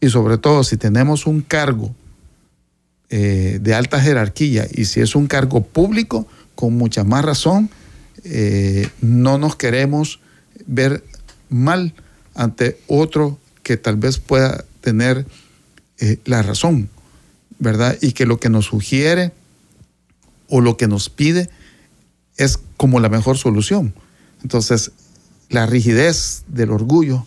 y 0.00 0.10
sobre 0.10 0.38
todo 0.38 0.62
si 0.62 0.76
tenemos 0.76 1.26
un 1.26 1.40
cargo 1.40 1.94
eh, 3.10 3.58
de 3.60 3.74
alta 3.74 4.00
jerarquía 4.00 4.66
y 4.70 4.84
si 4.84 5.00
es 5.00 5.16
un 5.16 5.26
cargo 5.26 5.62
público, 5.64 6.28
con 6.54 6.76
mucha 6.76 7.04
más 7.04 7.24
razón, 7.24 7.70
eh, 8.24 8.88
no 9.00 9.38
nos 9.38 9.56
queremos 9.56 10.20
ver 10.66 11.04
mal 11.48 11.94
ante 12.34 12.78
otro 12.86 13.38
que 13.62 13.76
tal 13.76 13.96
vez 13.96 14.18
pueda 14.18 14.64
tener 14.80 15.26
eh, 15.98 16.18
la 16.24 16.42
razón, 16.42 16.88
¿verdad? 17.58 17.96
Y 18.00 18.12
que 18.12 18.26
lo 18.26 18.38
que 18.38 18.50
nos 18.50 18.66
sugiere 18.66 19.32
o 20.48 20.60
lo 20.60 20.76
que 20.76 20.86
nos 20.86 21.10
pide 21.10 21.50
es 22.38 22.58
como 22.76 23.00
la 23.00 23.08
mejor 23.08 23.36
solución. 23.36 23.92
Entonces, 24.42 24.92
la 25.50 25.66
rigidez 25.66 26.44
del 26.48 26.70
orgullo, 26.70 27.26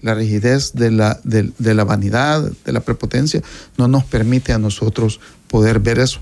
la 0.00 0.14
rigidez 0.14 0.72
de 0.72 0.90
la, 0.90 1.20
de, 1.24 1.74
la 1.74 1.84
vanidad, 1.84 2.50
de 2.64 2.72
la 2.72 2.80
prepotencia, 2.80 3.42
no 3.78 3.88
nos 3.88 4.04
permite 4.04 4.52
a 4.52 4.58
nosotros 4.58 5.20
poder 5.48 5.78
ver 5.78 5.98
eso. 5.98 6.20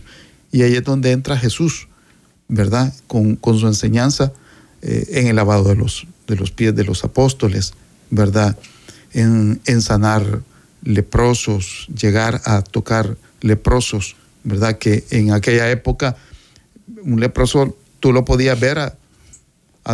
Y 0.53 0.63
ahí 0.63 0.75
es 0.75 0.85
donde 0.85 1.13
entra 1.13 1.37
Jesús, 1.37 1.89
¿verdad? 2.49 2.93
Con, 3.07 3.39
su 3.43 3.67
enseñanza 3.67 4.33
eh, 4.83 5.07
en 5.11 5.27
el 5.29 5.37
lavado 5.37 5.65
de 5.65 5.77
los, 5.77 6.07
de 6.27 6.37
los 6.37 6.51
pies 6.51 6.75
de 6.75 6.85
los 6.85 7.05
apóstoles, 7.05 7.73
¿verdad? 8.11 8.59
En, 9.13 9.61
en 9.65 9.81
sanar 9.81 10.43
leprosos, 10.83 11.89
llegar 11.95 12.41
a 12.45 12.63
tocar 12.63 13.17
leprosos, 13.41 14.17
¿verdad? 14.45 14.79
Que 14.79 15.05
en 15.11 15.33
aquella 15.33 15.71
época 15.71 16.17
un 17.03 17.21
leproso 17.21 17.77
tú 18.01 18.13
lo 18.13 18.25
podías 18.25 18.59
ver 18.59 18.79
a, 18.79 18.97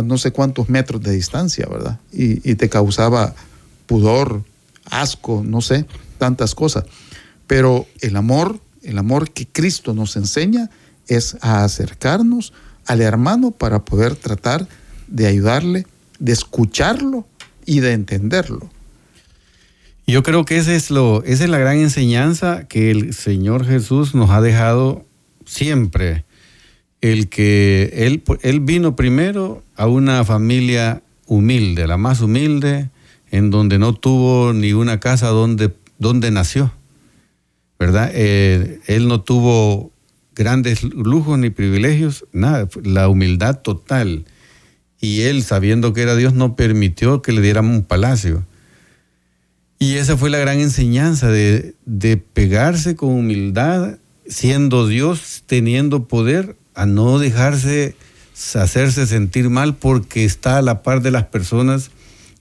no 0.03 0.17
sé 0.17 0.31
cuántos 0.31 0.69
metros 0.69 1.01
de 1.01 1.11
distancia, 1.11 1.67
¿verdad? 1.69 1.99
Y, 2.11 2.55
te 2.55 2.67
causaba 2.67 3.33
pudor, 3.85 4.43
asco, 4.85 5.41
no 5.45 5.61
sé, 5.61 5.85
tantas 6.17 6.53
cosas. 6.53 6.83
Pero 7.47 7.87
el 8.01 8.17
amor, 8.17 8.59
el 8.83 8.97
amor 8.97 9.31
que 9.31 9.47
Cristo 9.47 9.93
nos 9.93 10.17
enseña 10.17 10.69
es 11.07 11.37
a 11.41 11.63
acercarnos 11.63 12.51
al 12.85 13.01
hermano 13.01 13.51
para 13.51 13.85
poder 13.85 14.15
tratar 14.15 14.67
de 15.07 15.27
ayudarle, 15.27 15.87
de 16.19 16.33
escucharlo 16.33 17.25
y 17.65 17.79
de 17.79 17.93
entenderlo. 17.93 18.69
Yo 20.07 20.23
creo 20.23 20.45
que 20.45 20.57
ese 20.57 20.75
es 20.75 20.91
lo, 20.91 21.23
esa 21.23 21.45
es 21.45 21.49
la 21.49 21.57
gran 21.57 21.77
enseñanza 21.77 22.67
que 22.67 22.91
el 22.91 23.13
Señor 23.13 23.65
Jesús 23.65 24.13
nos 24.13 24.29
ha 24.29 24.41
dejado 24.41 25.05
siempre 25.45 26.24
el 27.11 27.29
que 27.29 27.91
él, 27.93 28.23
él 28.41 28.59
vino 28.61 28.95
primero 28.95 29.63
a 29.75 29.85
una 29.85 30.23
familia 30.25 31.03
humilde, 31.27 31.85
la 31.85 31.97
más 31.97 32.21
humilde, 32.21 32.89
en 33.29 33.51
donde 33.51 33.77
no 33.77 33.93
tuvo 33.93 34.53
ni 34.53 34.73
una 34.73 34.99
casa 34.99 35.27
donde, 35.27 35.71
donde 35.99 36.31
nació, 36.31 36.73
¿verdad? 37.77 38.09
Eh, 38.11 38.79
él 38.87 39.07
no 39.07 39.21
tuvo 39.21 39.91
grandes 40.33 40.81
lujos 40.83 41.37
ni 41.37 41.51
privilegios, 41.51 42.25
nada, 42.31 42.67
la 42.83 43.07
humildad 43.07 43.61
total. 43.61 44.25
Y 44.99 45.21
él, 45.21 45.43
sabiendo 45.43 45.93
que 45.93 46.01
era 46.01 46.15
Dios, 46.15 46.33
no 46.33 46.55
permitió 46.55 47.21
que 47.21 47.33
le 47.33 47.41
dieran 47.41 47.67
un 47.67 47.83
palacio. 47.83 48.43
Y 49.77 49.95
esa 49.95 50.17
fue 50.17 50.31
la 50.31 50.39
gran 50.39 50.59
enseñanza 50.59 51.29
de, 51.29 51.75
de 51.85 52.17
pegarse 52.17 52.95
con 52.95 53.09
humildad, 53.09 53.99
siendo 54.25 54.87
Dios, 54.87 55.43
teniendo 55.45 56.07
poder 56.07 56.55
a 56.75 56.85
no 56.85 57.19
dejarse 57.19 57.95
hacerse 58.55 59.07
sentir 59.07 59.49
mal 59.49 59.75
porque 59.75 60.25
está 60.25 60.57
a 60.57 60.61
la 60.61 60.83
par 60.83 61.01
de 61.01 61.11
las 61.11 61.23
personas 61.23 61.91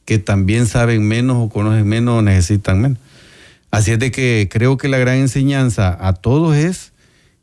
que 0.05 0.19
también 0.19 0.67
saben 0.67 1.07
menos 1.07 1.37
o 1.39 1.49
conocen 1.49 1.87
menos 1.87 2.19
o 2.19 2.23
necesitan 2.23 2.81
menos. 2.81 2.99
Así 3.71 3.93
es 3.93 3.99
de 3.99 4.11
que 4.11 4.49
creo 4.51 4.77
que 4.77 4.89
la 4.89 4.99
gran 4.99 5.17
enseñanza 5.17 5.97
a 6.01 6.13
todos 6.13 6.57
es 6.57 6.93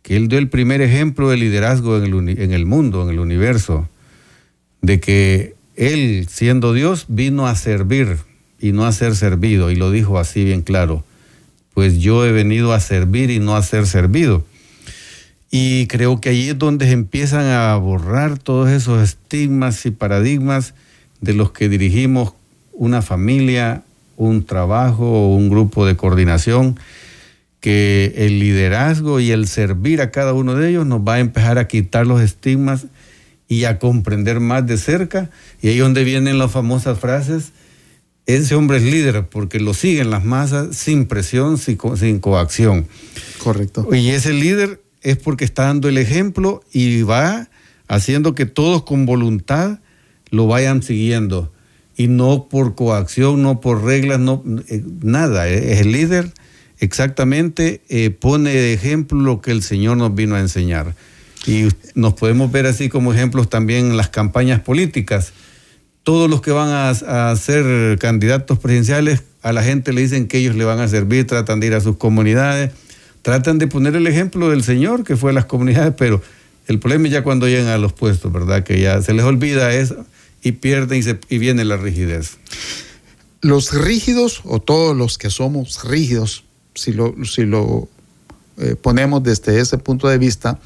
que 0.01 0.15
él 0.15 0.27
dio 0.27 0.39
el 0.39 0.49
primer 0.49 0.81
ejemplo 0.81 1.29
de 1.29 1.37
liderazgo 1.37 1.97
en 1.97 2.05
el, 2.05 2.39
en 2.39 2.51
el 2.51 2.65
mundo, 2.65 3.03
en 3.03 3.09
el 3.09 3.19
universo, 3.19 3.87
de 4.81 4.99
que 4.99 5.55
él, 5.75 6.27
siendo 6.29 6.73
Dios, 6.73 7.05
vino 7.07 7.47
a 7.47 7.55
servir 7.55 8.17
y 8.59 8.71
no 8.71 8.85
a 8.85 8.91
ser 8.91 9.15
servido, 9.15 9.71
y 9.71 9.75
lo 9.75 9.91
dijo 9.91 10.19
así 10.19 10.43
bien 10.43 10.61
claro, 10.61 11.03
pues 11.73 11.99
yo 11.99 12.25
he 12.25 12.31
venido 12.31 12.73
a 12.73 12.79
servir 12.79 13.31
y 13.31 13.39
no 13.39 13.55
a 13.55 13.63
ser 13.63 13.87
servido. 13.87 14.45
Y 15.53 15.87
creo 15.87 16.21
que 16.21 16.29
ahí 16.29 16.49
es 16.49 16.57
donde 16.57 16.85
se 16.85 16.93
empiezan 16.93 17.45
a 17.47 17.75
borrar 17.75 18.39
todos 18.39 18.69
esos 18.69 19.03
estigmas 19.03 19.85
y 19.85 19.91
paradigmas 19.91 20.73
de 21.19 21.33
los 21.33 21.51
que 21.51 21.67
dirigimos 21.67 22.33
una 22.71 23.01
familia, 23.01 23.83
un 24.15 24.45
trabajo 24.45 25.05
o 25.05 25.35
un 25.35 25.49
grupo 25.49 25.85
de 25.85 25.97
coordinación, 25.97 26.79
que 27.59 28.13
el 28.15 28.39
liderazgo 28.39 29.19
y 29.19 29.31
el 29.31 29.45
servir 29.45 30.01
a 30.01 30.09
cada 30.09 30.33
uno 30.33 30.55
de 30.55 30.69
ellos 30.69 30.85
nos 30.85 31.01
va 31.01 31.15
a 31.15 31.19
empezar 31.19 31.57
a 31.57 31.67
quitar 31.67 32.07
los 32.07 32.21
estigmas 32.21 32.85
y 33.49 33.65
a 33.65 33.77
comprender 33.77 34.39
más 34.39 34.65
de 34.65 34.77
cerca. 34.77 35.29
Y 35.61 35.67
ahí 35.67 35.77
donde 35.79 36.05
vienen 36.05 36.39
las 36.39 36.51
famosas 36.51 36.97
frases, 36.97 37.51
ese 38.25 38.55
hombre 38.55 38.77
es 38.77 38.83
líder 38.83 39.27
porque 39.27 39.59
lo 39.59 39.73
siguen 39.73 40.09
las 40.09 40.23
masas 40.23 40.77
sin 40.77 41.05
presión, 41.07 41.57
sin, 41.57 41.77
sin 41.97 42.19
coacción. 42.19 42.87
Correcto. 43.43 43.93
Y 43.93 44.11
ese 44.11 44.31
líder 44.31 44.79
es 45.01 45.17
porque 45.17 45.45
está 45.45 45.63
dando 45.63 45.89
el 45.89 45.97
ejemplo 45.97 46.63
y 46.71 47.01
va 47.01 47.49
haciendo 47.87 48.35
que 48.35 48.45
todos 48.45 48.83
con 48.83 49.05
voluntad 49.05 49.79
lo 50.29 50.47
vayan 50.47 50.83
siguiendo. 50.83 51.51
Y 51.97 52.07
no 52.07 52.47
por 52.49 52.75
coacción, 52.75 53.41
no 53.41 53.59
por 53.59 53.83
reglas, 53.83 54.19
no, 54.19 54.43
eh, 54.69 54.83
nada. 55.01 55.47
Es 55.47 55.81
el 55.81 55.91
líder 55.91 56.31
exactamente 56.81 57.81
eh, 57.89 58.09
pone 58.09 58.49
de 58.49 58.73
ejemplo 58.73 59.19
lo 59.19 59.39
que 59.39 59.51
el 59.51 59.61
Señor 59.63 59.97
nos 59.97 60.13
vino 60.13 60.35
a 60.35 60.39
enseñar. 60.39 60.95
Y 61.47 61.69
nos 61.95 62.13
podemos 62.15 62.51
ver 62.51 62.65
así 62.65 62.89
como 62.89 63.13
ejemplos 63.13 63.49
también 63.49 63.91
en 63.91 63.97
las 63.97 64.09
campañas 64.09 64.59
políticas. 64.59 65.33
Todos 66.03 66.29
los 66.29 66.41
que 66.41 66.51
van 66.51 66.69
a, 66.69 67.35
ser 67.35 67.97
candidatos 67.99 68.57
presidenciales, 68.59 69.23
a 69.43 69.53
la 69.53 69.63
gente 69.63 69.93
le 69.93 70.01
dicen 70.01 70.27
que 70.27 70.39
ellos 70.39 70.55
le 70.55 70.65
van 70.65 70.79
a 70.79 70.87
servir, 70.87 71.27
tratan 71.27 71.59
de 71.59 71.67
ir 71.67 71.73
a 71.75 71.81
sus 71.81 71.97
comunidades, 71.97 72.71
tratan 73.21 73.57
de 73.57 73.67
poner 73.67 73.95
el 73.95 74.07
ejemplo 74.07 74.49
del 74.49 74.63
Señor 74.63 75.03
que 75.03 75.15
fue 75.15 75.31
a 75.31 75.33
las 75.33 75.45
comunidades, 75.45 75.93
pero 75.97 76.21
el 76.67 76.79
problema 76.79 77.07
es 77.07 77.13
ya 77.13 77.23
cuando 77.23 77.47
llegan 77.47 77.67
a 77.67 77.77
los 77.77 77.93
puestos, 77.93 78.31
¿verdad? 78.31 78.63
Que 78.63 78.79
ya 78.79 79.01
se 79.01 79.13
les 79.13 79.25
olvida 79.25 79.73
eso 79.73 80.05
y 80.41 80.53
pierden 80.53 81.01
y, 81.01 81.35
y 81.35 81.37
viene 81.37 81.65
la 81.65 81.77
rigidez. 81.77 82.37
Los 83.41 83.73
rígidos 83.73 84.41
o 84.43 84.61
todos 84.61 84.95
los 84.95 85.17
que 85.17 85.29
somos 85.29 85.83
rígidos 85.83 86.43
si 86.75 86.93
lo, 86.93 87.13
si 87.25 87.45
lo 87.45 87.87
eh, 88.57 88.75
ponemos 88.75 89.23
desde 89.23 89.59
ese 89.59 89.77
punto 89.77 90.07
de 90.07 90.17
vista, 90.17 90.59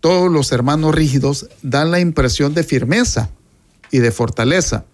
todos 0.00 0.30
los 0.30 0.52
hermanos 0.52 0.94
rígidos 0.94 1.48
dan 1.62 1.90
la 1.90 2.00
impresión 2.00 2.54
de 2.54 2.64
firmeza 2.64 3.30
y 3.90 3.98
de 3.98 4.12
fortaleza, 4.12 4.84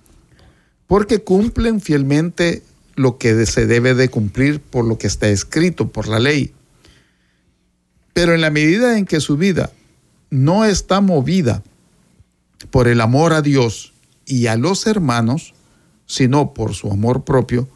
porque 0.87 1.22
cumplen 1.22 1.81
fielmente 1.81 2.62
lo 2.96 3.18
que 3.18 3.46
se 3.46 3.66
debe 3.66 3.94
de 3.94 4.09
cumplir 4.09 4.61
por 4.61 4.85
lo 4.85 4.98
que 4.98 5.06
está 5.06 5.28
escrito, 5.28 5.88
por 5.88 6.09
la 6.09 6.18
ley. 6.18 6.52
Pero 8.12 8.35
en 8.35 8.40
la 8.40 8.50
medida 8.50 8.98
en 8.98 9.04
que 9.04 9.20
su 9.20 9.37
vida 9.37 9.70
no 10.30 10.64
está 10.64 11.00
movida 11.00 11.62
por 12.70 12.88
el 12.88 13.00
amor 13.00 13.32
a 13.32 13.42
Dios 13.42 13.92
y 14.24 14.46
a 14.46 14.56
los 14.56 14.87
hermanos, 14.87 15.54
sino 16.06 16.54
por 16.54 16.74
su 16.74 16.90
amor 16.90 17.24
propio, 17.24 17.68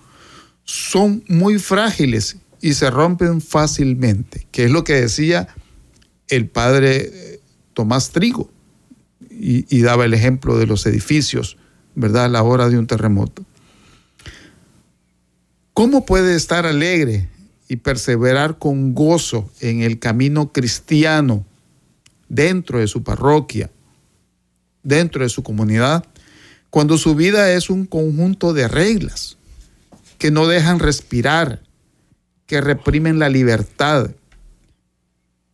son 0.64 1.24
muy 1.28 1.58
frágiles 1.58 2.38
y 2.60 2.74
se 2.74 2.90
rompen 2.90 3.40
fácilmente, 3.40 4.46
que 4.50 4.64
es 4.64 4.70
lo 4.70 4.84
que 4.84 4.94
decía 4.94 5.48
el 6.28 6.48
padre 6.48 7.10
eh, 7.12 7.40
Tomás 7.74 8.10
Trigo 8.10 8.50
y, 9.30 9.80
daba 9.82 10.04
el 10.04 10.12
ejemplo 10.12 10.58
de 10.58 10.66
los 10.66 10.84
edificios, 10.84 11.56
¿verdad? 11.94 12.26
A 12.26 12.28
la 12.28 12.42
hora 12.42 12.68
de 12.68 12.78
un 12.78 12.86
terremoto. 12.86 13.44
¿Cómo 15.74 16.04
puede 16.04 16.36
estar 16.36 16.66
alegre 16.66 17.28
y 17.68 17.76
perseverar 17.76 18.58
con 18.58 18.94
gozo 18.94 19.50
en 19.60 19.82
el 19.82 19.98
camino 19.98 20.52
cristiano 20.52 21.44
dentro 22.28 22.78
de 22.78 22.88
su 22.88 23.02
parroquia, 23.02 23.70
dentro 24.82 25.22
de 25.22 25.28
su 25.28 25.42
comunidad, 25.42 26.04
cuando 26.70 26.98
su 26.98 27.14
vida 27.14 27.52
es 27.52 27.70
un 27.70 27.86
conjunto 27.86 28.52
de 28.52 28.68
reglas? 28.68 29.36
que 30.20 30.30
no 30.30 30.46
dejan 30.46 30.80
respirar, 30.80 31.62
que 32.46 32.60
reprimen 32.60 33.18
la 33.18 33.30
libertad, 33.30 34.10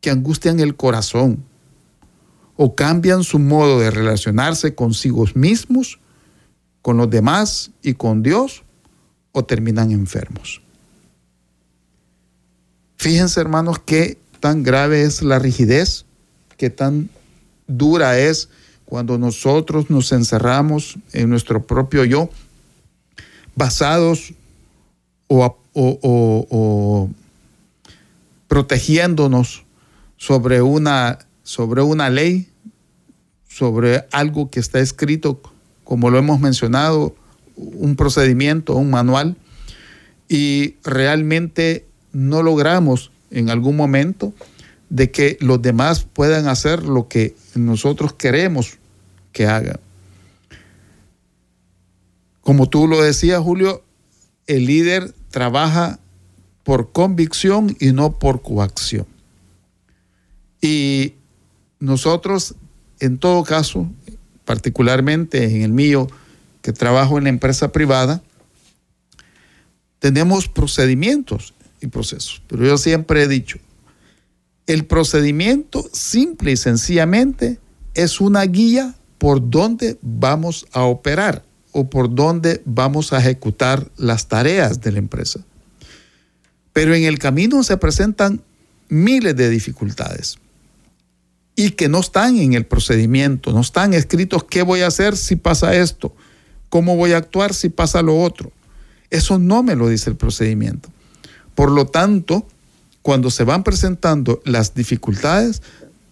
que 0.00 0.10
angustian 0.10 0.58
el 0.58 0.74
corazón 0.74 1.44
o 2.56 2.74
cambian 2.74 3.22
su 3.22 3.38
modo 3.38 3.78
de 3.78 3.92
relacionarse 3.92 4.74
consigo 4.74 5.24
mismos, 5.34 6.00
con 6.82 6.96
los 6.96 7.08
demás 7.08 7.70
y 7.80 7.94
con 7.94 8.24
Dios, 8.24 8.64
o 9.36 9.44
terminan 9.44 9.90
enfermos. 9.92 10.62
Fíjense 12.96 13.38
hermanos 13.38 13.78
qué 13.84 14.16
tan 14.40 14.62
grave 14.62 15.02
es 15.02 15.20
la 15.20 15.38
rigidez, 15.38 16.06
qué 16.56 16.70
tan 16.70 17.10
dura 17.66 18.18
es 18.18 18.48
cuando 18.86 19.18
nosotros 19.18 19.90
nos 19.90 20.10
encerramos 20.12 20.96
en 21.12 21.28
nuestro 21.28 21.66
propio 21.66 22.06
yo, 22.06 22.30
basados 23.54 24.32
o, 25.28 27.10
protegiéndonos 28.48 29.64
sobre 30.16 30.62
una, 30.62 31.18
sobre 31.42 31.82
una 31.82 32.08
ley, 32.08 32.48
sobre 33.46 34.06
algo 34.12 34.48
que 34.48 34.60
está 34.60 34.80
escrito, 34.80 35.42
como 35.84 36.08
lo 36.08 36.16
hemos 36.16 36.40
mencionado, 36.40 37.14
un 37.56 37.96
procedimiento, 37.96 38.74
un 38.76 38.90
manual, 38.90 39.36
y 40.28 40.76
realmente 40.84 41.86
no 42.12 42.42
logramos 42.42 43.10
en 43.30 43.50
algún 43.50 43.76
momento 43.76 44.32
de 44.88 45.10
que 45.10 45.36
los 45.40 45.60
demás 45.62 46.04
puedan 46.04 46.48
hacer 46.48 46.82
lo 46.84 47.08
que 47.08 47.34
nosotros 47.54 48.12
queremos 48.12 48.78
que 49.32 49.46
hagan. 49.46 49.80
Como 52.40 52.68
tú 52.68 52.86
lo 52.86 53.02
decías, 53.02 53.40
Julio, 53.40 53.82
el 54.46 54.66
líder 54.66 55.12
trabaja 55.30 55.98
por 56.62 56.92
convicción 56.92 57.76
y 57.80 57.92
no 57.92 58.18
por 58.18 58.42
coacción. 58.42 59.06
Y 60.60 61.14
nosotros, 61.80 62.54
en 63.00 63.18
todo 63.18 63.44
caso, 63.44 63.88
particularmente 64.44 65.44
en 65.44 65.62
el 65.62 65.72
mío, 65.72 66.08
que 66.66 66.72
trabajo 66.72 67.16
en 67.16 67.22
la 67.22 67.30
empresa 67.30 67.70
privada, 67.70 68.24
tenemos 70.00 70.48
procedimientos 70.48 71.54
y 71.80 71.86
procesos. 71.86 72.42
Pero 72.48 72.66
yo 72.66 72.76
siempre 72.76 73.22
he 73.22 73.28
dicho, 73.28 73.58
el 74.66 74.84
procedimiento 74.84 75.88
simple 75.92 76.50
y 76.50 76.56
sencillamente 76.56 77.60
es 77.94 78.20
una 78.20 78.42
guía 78.46 78.96
por 79.18 79.48
donde 79.48 79.96
vamos 80.02 80.66
a 80.72 80.82
operar 80.82 81.44
o 81.70 81.88
por 81.88 82.12
dónde 82.12 82.62
vamos 82.64 83.12
a 83.12 83.20
ejecutar 83.20 83.88
las 83.96 84.26
tareas 84.26 84.80
de 84.80 84.90
la 84.90 84.98
empresa. 84.98 85.38
Pero 86.72 86.96
en 86.96 87.04
el 87.04 87.20
camino 87.20 87.62
se 87.62 87.76
presentan 87.76 88.42
miles 88.88 89.36
de 89.36 89.50
dificultades 89.50 90.38
y 91.54 91.70
que 91.70 91.88
no 91.88 92.00
están 92.00 92.36
en 92.38 92.54
el 92.54 92.66
procedimiento, 92.66 93.52
no 93.52 93.60
están 93.60 93.94
escritos 93.94 94.42
qué 94.42 94.62
voy 94.62 94.80
a 94.80 94.88
hacer 94.88 95.16
si 95.16 95.36
pasa 95.36 95.76
esto, 95.76 96.12
cómo 96.68 96.96
voy 96.96 97.12
a 97.12 97.18
actuar 97.18 97.54
si 97.54 97.68
pasa 97.68 98.02
lo 98.02 98.18
otro. 98.20 98.52
Eso 99.10 99.38
no 99.38 99.62
me 99.62 99.76
lo 99.76 99.88
dice 99.88 100.10
el 100.10 100.16
procedimiento. 100.16 100.88
Por 101.54 101.70
lo 101.70 101.86
tanto, 101.86 102.46
cuando 103.02 103.30
se 103.30 103.44
van 103.44 103.62
presentando 103.62 104.42
las 104.44 104.74
dificultades, 104.74 105.62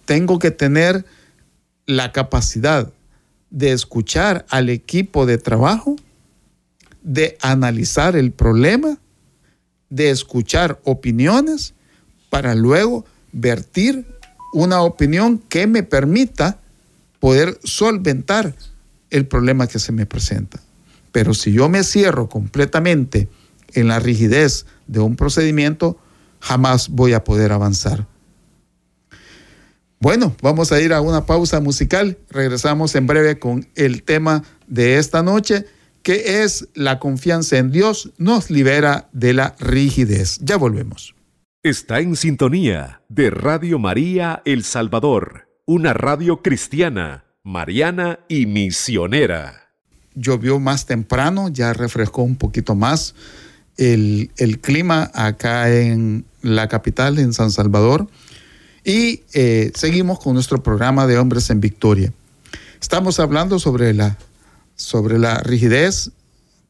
tengo 0.05 0.38
que 0.38 0.51
tener 0.51 1.05
la 1.87 2.12
capacidad 2.12 2.93
de 3.51 3.73
escuchar 3.73 4.47
al 4.49 4.69
equipo 4.69 5.27
de 5.27 5.38
trabajo, 5.38 5.97
de 7.03 7.37
analizar 7.40 8.17
el 8.17 8.33
problema, 8.33 8.99
de 9.90 10.11
escuchar 10.11 10.81
opiniones 10.85 11.75
para 12.31 12.55
luego 12.55 13.05
vertir 13.33 14.07
una 14.53 14.83
opinión 14.83 15.38
que 15.38 15.67
me 15.67 15.83
permita 15.83 16.59
poder 17.21 17.59
solventar 17.64 18.55
el 19.14 19.27
problema 19.29 19.68
que 19.68 19.79
se 19.79 19.92
me 19.92 20.07
presenta. 20.07 20.61
Pero 21.12 21.35
si 21.35 21.53
yo 21.53 21.68
me 21.68 21.85
cierro 21.85 22.29
completamente 22.29 23.29
en 23.72 23.87
la 23.87 24.00
rigidez 24.00 24.66
de 24.88 24.98
un 24.98 25.14
procedimiento, 25.14 25.96
jamás 26.40 26.88
voy 26.88 27.12
a 27.12 27.22
poder 27.22 27.53
avanzar. 27.53 28.09
Bueno, 30.00 30.35
vamos 30.42 30.72
a 30.72 30.81
ir 30.81 30.92
a 30.92 31.00
una 31.00 31.27
pausa 31.27 31.61
musical. 31.61 32.18
Regresamos 32.29 32.96
en 32.96 33.07
breve 33.07 33.38
con 33.38 33.68
el 33.77 34.03
tema 34.03 34.42
de 34.66 34.98
esta 34.98 35.22
noche, 35.22 35.64
que 36.03 36.42
es 36.42 36.68
la 36.74 36.98
confianza 36.98 37.57
en 37.59 37.70
Dios 37.70 38.12
nos 38.18 38.50
libera 38.50 39.09
de 39.12 39.33
la 39.33 39.55
rigidez. 39.61 40.40
Ya 40.42 40.57
volvemos. 40.57 41.14
Está 41.62 42.00
en 42.00 42.16
sintonía 42.16 43.03
de 43.09 43.31
Radio 43.31 43.79
María 43.79 44.42
El 44.44 44.64
Salvador, 44.64 45.48
una 45.66 45.94
radio 45.94 46.42
cristiana, 46.42 47.24
mariana 47.45 48.19
y 48.27 48.47
misionera. 48.47 49.69
Llovió 50.15 50.59
más 50.59 50.87
temprano, 50.87 51.49
ya 51.49 51.73
refrescó 51.75 52.23
un 52.23 52.37
poquito 52.37 52.75
más 52.75 53.15
el, 53.77 54.31
el 54.39 54.61
clima 54.61 55.11
acá 55.15 55.73
en 55.73 56.25
la 56.41 56.69
capital, 56.69 57.19
en 57.19 57.33
San 57.33 57.51
Salvador. 57.51 58.09
Y 58.85 59.23
eh, 59.35 59.73
seguimos 59.75 60.19
con 60.19 60.35
nuestro 60.35 60.63
programa 60.63 61.07
de 61.07 61.19
Hombres 61.19 61.51
en 61.51 61.61
Victoria. 61.61 62.13
Estamos 62.81 63.21
hablando 63.21 63.59
sobre 63.59 63.93
la, 63.93 64.17
sobre 64.75 65.19
la 65.19 65.39
rigidez 65.39 66.11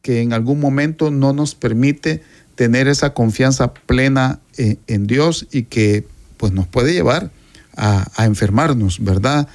que 0.03 0.21
en 0.21 0.33
algún 0.33 0.61
momento 0.61 1.11
no 1.11 1.33
nos 1.33 1.55
permite 1.55 2.23
tener 2.57 2.89
esa 2.89 3.15
confianza 3.15 3.75
plena 3.75 4.41
en, 4.57 4.79
en 4.87 5.07
Dios 5.07 5.47
y 5.51 5.65
que 5.65 6.07
pues 6.37 6.53
nos 6.53 6.67
puede 6.67 6.93
llevar 6.93 7.31
a, 7.77 8.07
a, 8.17 8.27
enfermarnos, 8.27 9.03
¿verdad? 9.03 9.49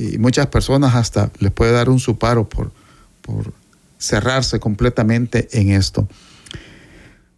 Y 0.00 0.18
muchas 0.18 0.46
personas 0.46 0.94
hasta 0.94 1.30
les 1.40 1.52
puede 1.52 1.72
dar 1.72 1.90
un 1.90 2.00
suparo 2.00 2.48
por, 2.48 2.72
por 3.20 3.52
cerrarse 3.98 4.58
completamente 4.58 5.48
en 5.52 5.70
esto. 5.70 6.08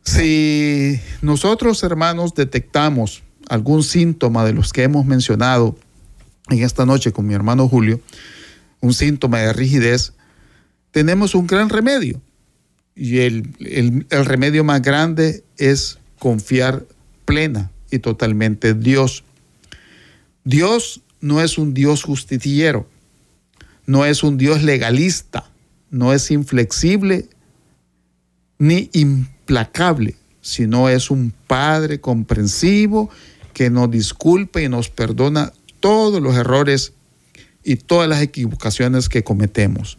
Si 0.04 1.00
nosotros, 1.20 1.82
hermanos, 1.82 2.34
detectamos 2.34 3.22
algún 3.48 3.82
síntoma 3.82 4.44
de 4.44 4.52
los 4.52 4.72
que 4.72 4.84
hemos 4.84 5.04
mencionado 5.04 5.76
en 6.50 6.62
esta 6.62 6.86
noche 6.86 7.12
con 7.12 7.26
mi 7.26 7.34
hermano 7.34 7.68
Julio, 7.68 8.00
un 8.80 8.94
síntoma 8.94 9.40
de 9.40 9.52
rigidez, 9.52 10.12
tenemos 10.92 11.34
un 11.34 11.46
gran 11.46 11.68
remedio. 11.68 12.20
Y 12.94 13.18
el, 13.18 13.54
el, 13.60 14.24
remedio 14.24 14.64
más 14.64 14.82
grande 14.82 15.44
es 15.56 15.98
confiar 16.18 16.84
plena 17.24 17.70
y 17.90 17.98
totalmente 17.98 18.68
en 18.70 18.80
Dios. 18.80 19.24
Dios 20.44 21.01
no 21.22 21.40
es 21.40 21.56
un 21.56 21.72
Dios 21.72 22.02
justiciero, 22.02 22.86
no 23.86 24.04
es 24.04 24.22
un 24.22 24.36
Dios 24.36 24.62
legalista, 24.62 25.50
no 25.90 26.12
es 26.12 26.30
inflexible 26.30 27.28
ni 28.58 28.90
implacable, 28.92 30.16
sino 30.42 30.88
es 30.88 31.10
un 31.10 31.32
Padre 31.46 32.00
comprensivo 32.00 33.08
que 33.54 33.70
nos 33.70 33.90
disculpa 33.90 34.60
y 34.60 34.68
nos 34.68 34.90
perdona 34.90 35.52
todos 35.80 36.20
los 36.20 36.36
errores 36.36 36.92
y 37.64 37.76
todas 37.76 38.08
las 38.08 38.20
equivocaciones 38.20 39.08
que 39.08 39.22
cometemos. 39.22 39.98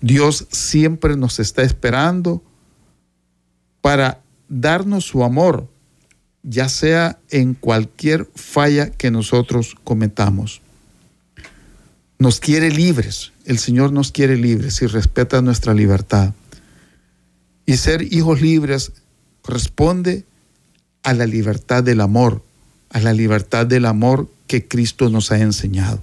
Dios 0.00 0.46
siempre 0.50 1.16
nos 1.16 1.38
está 1.38 1.62
esperando 1.62 2.42
para 3.80 4.20
darnos 4.48 5.04
su 5.04 5.22
amor, 5.22 5.68
ya 6.48 6.68
sea 6.68 7.18
en 7.30 7.54
cualquier 7.54 8.28
falla 8.34 8.90
que 8.90 9.10
nosotros 9.10 9.74
cometamos. 9.82 10.62
Nos 12.18 12.40
quiere 12.40 12.70
libres, 12.70 13.32
el 13.44 13.58
Señor 13.58 13.92
nos 13.92 14.12
quiere 14.12 14.36
libres 14.36 14.80
y 14.80 14.86
respeta 14.86 15.42
nuestra 15.42 15.74
libertad. 15.74 16.32
Y 17.66 17.76
ser 17.76 18.02
hijos 18.14 18.40
libres 18.40 18.92
responde 19.44 20.24
a 21.02 21.12
la 21.14 21.26
libertad 21.26 21.82
del 21.82 22.00
amor, 22.00 22.42
a 22.90 23.00
la 23.00 23.12
libertad 23.12 23.66
del 23.66 23.84
amor 23.84 24.30
que 24.46 24.66
Cristo 24.66 25.10
nos 25.10 25.32
ha 25.32 25.38
enseñado. 25.38 26.00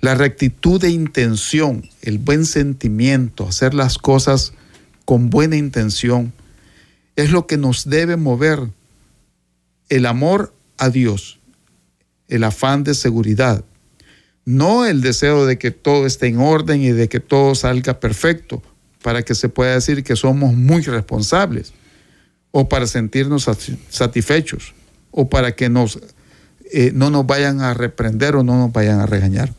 La 0.00 0.14
rectitud 0.14 0.78
de 0.78 0.90
intención, 0.90 1.88
el 2.02 2.18
buen 2.18 2.44
sentimiento, 2.44 3.48
hacer 3.48 3.72
las 3.72 3.96
cosas 3.96 4.52
con 5.06 5.30
buena 5.30 5.56
intención, 5.56 6.34
es 7.16 7.30
lo 7.30 7.46
que 7.46 7.56
nos 7.56 7.88
debe 7.88 8.16
mover. 8.16 8.70
El 9.88 10.06
amor 10.06 10.54
a 10.78 10.90
Dios, 10.90 11.38
el 12.28 12.44
afán 12.44 12.84
de 12.84 12.94
seguridad, 12.94 13.64
no 14.44 14.84
el 14.84 15.00
deseo 15.00 15.46
de 15.46 15.58
que 15.58 15.70
todo 15.70 16.06
esté 16.06 16.26
en 16.26 16.38
orden 16.38 16.82
y 16.82 16.90
de 16.90 17.08
que 17.08 17.20
todo 17.20 17.54
salga 17.54 18.00
perfecto, 18.00 18.62
para 19.02 19.22
que 19.22 19.34
se 19.34 19.48
pueda 19.48 19.74
decir 19.74 20.02
que 20.02 20.16
somos 20.16 20.54
muy 20.54 20.82
responsables, 20.82 21.72
o 22.50 22.68
para 22.68 22.86
sentirnos 22.86 23.48
satisfechos, 23.90 24.74
o 25.10 25.28
para 25.28 25.54
que 25.54 25.68
nos, 25.68 25.98
eh, 26.72 26.92
no 26.94 27.10
nos 27.10 27.26
vayan 27.26 27.60
a 27.60 27.74
reprender 27.74 28.36
o 28.36 28.42
no 28.42 28.56
nos 28.56 28.72
vayan 28.72 29.00
a 29.00 29.06
regañar. 29.06 29.52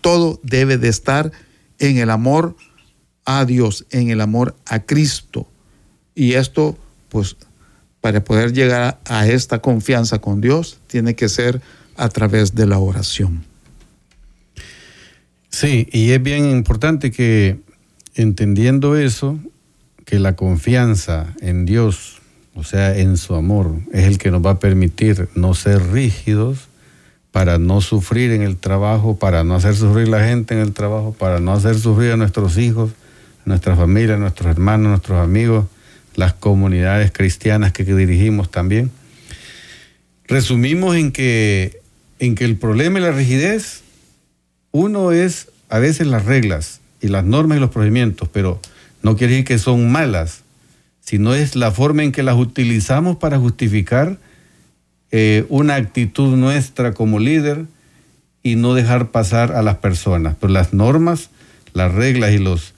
Todo 0.00 0.40
debe 0.42 0.78
de 0.78 0.88
estar 0.88 1.32
en 1.78 1.98
el 1.98 2.10
amor 2.10 2.56
a 3.24 3.44
Dios, 3.44 3.86
en 3.90 4.10
el 4.10 4.20
amor 4.20 4.56
a 4.66 4.80
Cristo. 4.84 5.48
Y 6.16 6.32
esto, 6.32 6.76
pues, 7.10 7.36
para 8.00 8.24
poder 8.24 8.52
llegar 8.52 8.98
a 9.04 9.28
esta 9.28 9.60
confianza 9.60 10.18
con 10.18 10.40
Dios, 10.40 10.78
tiene 10.88 11.14
que 11.14 11.28
ser 11.28 11.60
a 11.96 12.08
través 12.08 12.54
de 12.54 12.66
la 12.66 12.78
oración. 12.78 13.44
Sí, 15.50 15.88
y 15.92 16.10
es 16.10 16.22
bien 16.22 16.50
importante 16.50 17.10
que 17.10 17.60
entendiendo 18.14 18.96
eso, 18.96 19.38
que 20.06 20.18
la 20.18 20.36
confianza 20.36 21.34
en 21.40 21.66
Dios, 21.66 22.22
o 22.54 22.64
sea, 22.64 22.96
en 22.96 23.18
su 23.18 23.34
amor, 23.34 23.76
es 23.92 24.04
el 24.04 24.18
que 24.18 24.30
nos 24.30 24.44
va 24.44 24.52
a 24.52 24.58
permitir 24.58 25.28
no 25.34 25.54
ser 25.54 25.92
rígidos 25.92 26.68
para 27.30 27.58
no 27.58 27.82
sufrir 27.82 28.30
en 28.30 28.40
el 28.40 28.56
trabajo, 28.56 29.18
para 29.18 29.44
no 29.44 29.54
hacer 29.54 29.74
sufrir 29.74 30.08
la 30.08 30.24
gente 30.24 30.54
en 30.54 30.60
el 30.60 30.72
trabajo, 30.72 31.14
para 31.18 31.40
no 31.40 31.52
hacer 31.52 31.78
sufrir 31.78 32.12
a 32.12 32.16
nuestros 32.16 32.56
hijos, 32.56 32.92
a 33.44 33.48
nuestra 33.48 33.76
familia, 33.76 34.14
a 34.14 34.18
nuestros 34.18 34.50
hermanos, 34.50 34.86
a 34.86 34.90
nuestros 34.90 35.22
amigos, 35.22 35.66
las 36.16 36.32
comunidades 36.32 37.12
cristianas 37.12 37.72
que, 37.72 37.84
dirigimos 37.84 38.50
también. 38.50 38.90
Resumimos 40.26 40.96
en 40.96 41.12
que, 41.12 41.80
en 42.18 42.34
que 42.34 42.44
el 42.44 42.56
problema 42.56 42.98
y 42.98 43.02
la 43.02 43.12
rigidez, 43.12 43.82
uno 44.72 45.12
es 45.12 45.48
a 45.68 45.78
veces 45.78 46.06
las 46.06 46.24
reglas 46.24 46.80
y 47.00 47.08
las 47.08 47.24
normas 47.24 47.58
y 47.58 47.60
los 47.60 47.70
procedimientos, 47.70 48.28
pero 48.32 48.60
no 49.02 49.16
quiere 49.16 49.34
decir 49.34 49.46
que 49.46 49.58
son 49.58 49.90
malas, 49.90 50.42
sino 51.00 51.34
es 51.34 51.54
la 51.54 51.70
forma 51.70 52.02
en 52.02 52.12
que 52.12 52.22
las 52.22 52.36
utilizamos 52.36 53.16
para 53.16 53.38
justificar 53.38 54.18
eh, 55.12 55.44
una 55.48 55.76
actitud 55.76 56.36
nuestra 56.36 56.92
como 56.92 57.20
líder 57.20 57.66
y 58.42 58.56
no 58.56 58.74
dejar 58.74 59.10
pasar 59.10 59.52
a 59.52 59.62
las 59.62 59.76
personas. 59.76 60.36
Pero 60.40 60.52
las 60.52 60.72
normas, 60.72 61.30
las 61.72 61.92
reglas 61.92 62.32
y 62.32 62.38
los 62.38 62.74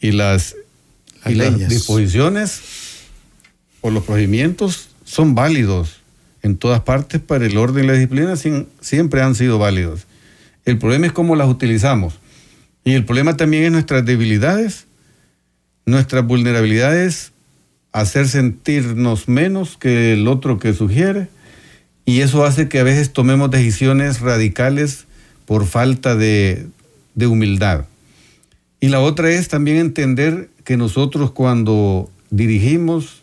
y 0.00 0.12
las, 0.12 0.56
y 1.28 1.34
las 1.34 1.68
disposiciones 1.68 2.60
o 3.80 3.90
los 3.90 4.04
procedimientos 4.04 4.88
son 5.04 5.34
válidos 5.34 5.98
en 6.42 6.56
todas 6.56 6.80
partes 6.80 7.20
para 7.20 7.46
el 7.46 7.56
orden 7.56 7.84
y 7.84 7.86
la 7.86 7.92
disciplina 7.94 8.36
sin, 8.36 8.68
siempre 8.80 9.22
han 9.22 9.34
sido 9.34 9.58
válidos. 9.58 10.06
El 10.64 10.78
problema 10.78 11.06
es 11.06 11.12
cómo 11.12 11.36
las 11.36 11.48
utilizamos. 11.48 12.18
Y 12.84 12.92
el 12.92 13.04
problema 13.04 13.36
también 13.36 13.64
es 13.64 13.72
nuestras 13.72 14.04
debilidades, 14.04 14.86
nuestras 15.86 16.26
vulnerabilidades, 16.26 17.32
hacer 17.92 18.28
sentirnos 18.28 19.28
menos 19.28 19.76
que 19.76 20.12
el 20.12 20.28
otro 20.28 20.58
que 20.58 20.74
sugiere. 20.74 21.28
Y 22.04 22.20
eso 22.20 22.44
hace 22.44 22.68
que 22.68 22.78
a 22.78 22.84
veces 22.84 23.12
tomemos 23.12 23.50
decisiones 23.50 24.20
radicales 24.20 25.06
por 25.44 25.66
falta 25.66 26.14
de, 26.14 26.66
de 27.14 27.26
humildad. 27.26 27.86
Y 28.80 28.88
la 28.88 29.00
otra 29.00 29.30
es 29.30 29.48
también 29.48 29.78
entender 29.78 30.50
que 30.64 30.76
nosotros 30.76 31.30
cuando 31.30 32.10
dirigimos 32.30 33.22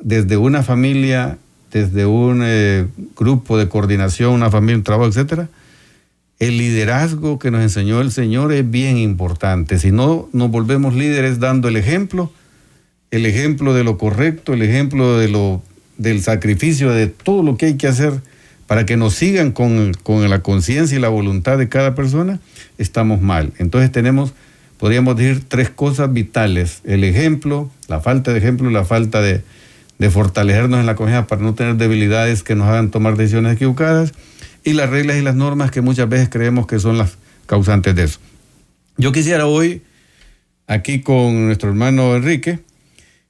desde 0.00 0.36
una 0.36 0.62
familia, 0.62 1.38
desde 1.70 2.06
un 2.06 2.42
eh, 2.44 2.86
grupo 3.16 3.56
de 3.56 3.68
coordinación, 3.68 4.32
una 4.32 4.50
familia, 4.50 4.76
un 4.76 4.84
trabajo, 4.84 5.08
etcétera, 5.08 5.48
el 6.38 6.58
liderazgo 6.58 7.38
que 7.38 7.50
nos 7.50 7.62
enseñó 7.62 8.00
el 8.00 8.10
Señor 8.10 8.52
es 8.52 8.68
bien 8.68 8.98
importante. 8.98 9.78
Si 9.78 9.92
no 9.92 10.28
nos 10.32 10.50
volvemos 10.50 10.94
líderes 10.94 11.38
dando 11.38 11.68
el 11.68 11.76
ejemplo, 11.76 12.32
el 13.12 13.26
ejemplo 13.26 13.74
de 13.74 13.84
lo 13.84 13.96
correcto, 13.96 14.52
el 14.52 14.62
ejemplo 14.62 15.18
de 15.18 15.28
lo, 15.28 15.62
del 15.98 16.20
sacrificio, 16.20 16.90
de 16.90 17.06
todo 17.06 17.42
lo 17.42 17.56
que 17.56 17.66
hay 17.66 17.74
que 17.76 17.86
hacer 17.86 18.20
para 18.66 18.86
que 18.86 18.96
nos 18.96 19.14
sigan 19.14 19.52
con, 19.52 19.92
con 20.02 20.28
la 20.28 20.42
conciencia 20.42 20.96
y 20.96 21.00
la 21.00 21.10
voluntad 21.10 21.58
de 21.58 21.68
cada 21.68 21.94
persona, 21.94 22.40
estamos 22.78 23.20
mal. 23.20 23.52
Entonces 23.58 23.92
tenemos, 23.92 24.32
podríamos 24.82 25.16
decir, 25.16 25.44
tres 25.46 25.70
cosas 25.70 26.12
vitales. 26.12 26.80
El 26.82 27.04
ejemplo, 27.04 27.70
la 27.86 28.00
falta 28.00 28.32
de 28.32 28.38
ejemplo, 28.40 28.68
la 28.68 28.84
falta 28.84 29.22
de, 29.22 29.44
de 30.00 30.10
fortalecernos 30.10 30.80
en 30.80 30.86
la 30.86 30.96
confianza 30.96 31.28
para 31.28 31.40
no 31.40 31.54
tener 31.54 31.76
debilidades 31.76 32.42
que 32.42 32.56
nos 32.56 32.66
hagan 32.66 32.90
tomar 32.90 33.16
decisiones 33.16 33.54
equivocadas 33.54 34.12
y 34.64 34.72
las 34.72 34.90
reglas 34.90 35.18
y 35.18 35.22
las 35.22 35.36
normas 35.36 35.70
que 35.70 35.82
muchas 35.82 36.08
veces 36.08 36.30
creemos 36.30 36.66
que 36.66 36.80
son 36.80 36.98
las 36.98 37.16
causantes 37.46 37.94
de 37.94 38.02
eso. 38.02 38.18
Yo 38.96 39.12
quisiera 39.12 39.46
hoy, 39.46 39.82
aquí 40.66 41.00
con 41.00 41.46
nuestro 41.46 41.68
hermano 41.68 42.16
Enrique, 42.16 42.58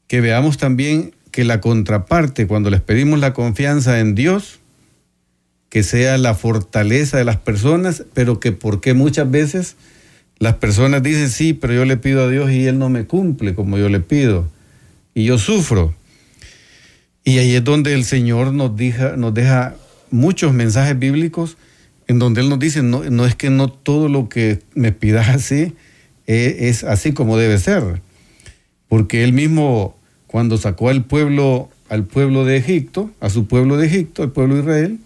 que 0.06 0.22
veamos 0.22 0.56
también 0.56 1.14
que 1.32 1.44
la 1.44 1.60
contraparte, 1.60 2.46
cuando 2.46 2.70
les 2.70 2.80
pedimos 2.80 3.20
la 3.20 3.34
confianza 3.34 4.00
en 4.00 4.14
Dios, 4.14 4.58
que 5.68 5.82
sea 5.82 6.16
la 6.16 6.34
fortaleza 6.34 7.18
de 7.18 7.24
las 7.24 7.36
personas, 7.36 8.04
pero 8.14 8.40
que 8.40 8.52
porque 8.52 8.94
muchas 8.94 9.30
veces 9.30 9.76
las 10.42 10.56
personas 10.56 11.04
dicen, 11.04 11.30
sí, 11.30 11.52
pero 11.52 11.72
yo 11.72 11.84
le 11.84 11.96
pido 11.96 12.24
a 12.24 12.28
Dios 12.28 12.50
y 12.50 12.66
Él 12.66 12.76
no 12.76 12.90
me 12.90 13.06
cumple 13.06 13.54
como 13.54 13.78
yo 13.78 13.88
le 13.88 14.00
pido, 14.00 14.50
y 15.14 15.22
yo 15.22 15.38
sufro. 15.38 15.94
Y 17.22 17.38
ahí 17.38 17.54
es 17.54 17.62
donde 17.62 17.94
el 17.94 18.04
Señor 18.04 18.52
nos 18.52 18.76
deja, 18.76 19.16
nos 19.16 19.32
deja 19.32 19.76
muchos 20.10 20.52
mensajes 20.52 20.98
bíblicos 20.98 21.58
en 22.08 22.18
donde 22.18 22.40
Él 22.40 22.48
nos 22.48 22.58
dice, 22.58 22.82
no, 22.82 23.04
no 23.04 23.24
es 23.24 23.36
que 23.36 23.50
no 23.50 23.68
todo 23.68 24.08
lo 24.08 24.28
que 24.28 24.58
me 24.74 24.90
pidas 24.90 25.28
así 25.28 25.74
es, 26.26 26.56
es 26.58 26.82
así 26.82 27.12
como 27.12 27.36
debe 27.36 27.56
ser. 27.58 28.02
Porque 28.88 29.22
Él 29.22 29.32
mismo, 29.32 29.96
cuando 30.26 30.58
sacó 30.58 30.88
al 30.88 31.04
pueblo, 31.04 31.70
al 31.88 32.02
pueblo 32.02 32.44
de 32.44 32.56
Egipto, 32.56 33.12
a 33.20 33.30
su 33.30 33.46
pueblo 33.46 33.76
de 33.76 33.86
Egipto, 33.86 34.24
al 34.24 34.32
pueblo 34.32 34.56
de 34.56 34.62
Israel, 34.62 34.98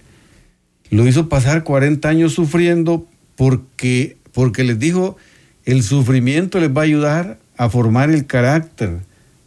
lo 0.88 1.06
hizo 1.06 1.28
pasar 1.28 1.62
40 1.62 2.08
años 2.08 2.32
sufriendo 2.32 3.06
porque, 3.36 4.16
porque 4.36 4.64
les 4.64 4.78
dijo, 4.78 5.16
el 5.64 5.82
sufrimiento 5.82 6.60
les 6.60 6.68
va 6.68 6.82
a 6.82 6.84
ayudar 6.84 7.38
a 7.56 7.70
formar 7.70 8.10
el 8.10 8.26
carácter 8.26 8.98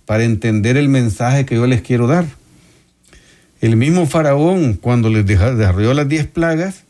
para 0.08 0.24
entender 0.24 0.78
el 0.78 0.90
mensaje 0.90 1.46
que 1.46 1.54
yo 1.54 1.68
les 1.68 1.84
quiero 1.84 2.08
dar. 2.08 2.26
El 3.62 3.76
mismo 3.76 4.08
faraón, 4.08 4.74
cuando 4.74 5.12
les 5.12 5.28
desarrolló 5.28 5.94
las 5.94 6.10
diez 6.10 6.26
plagas, 6.26 6.86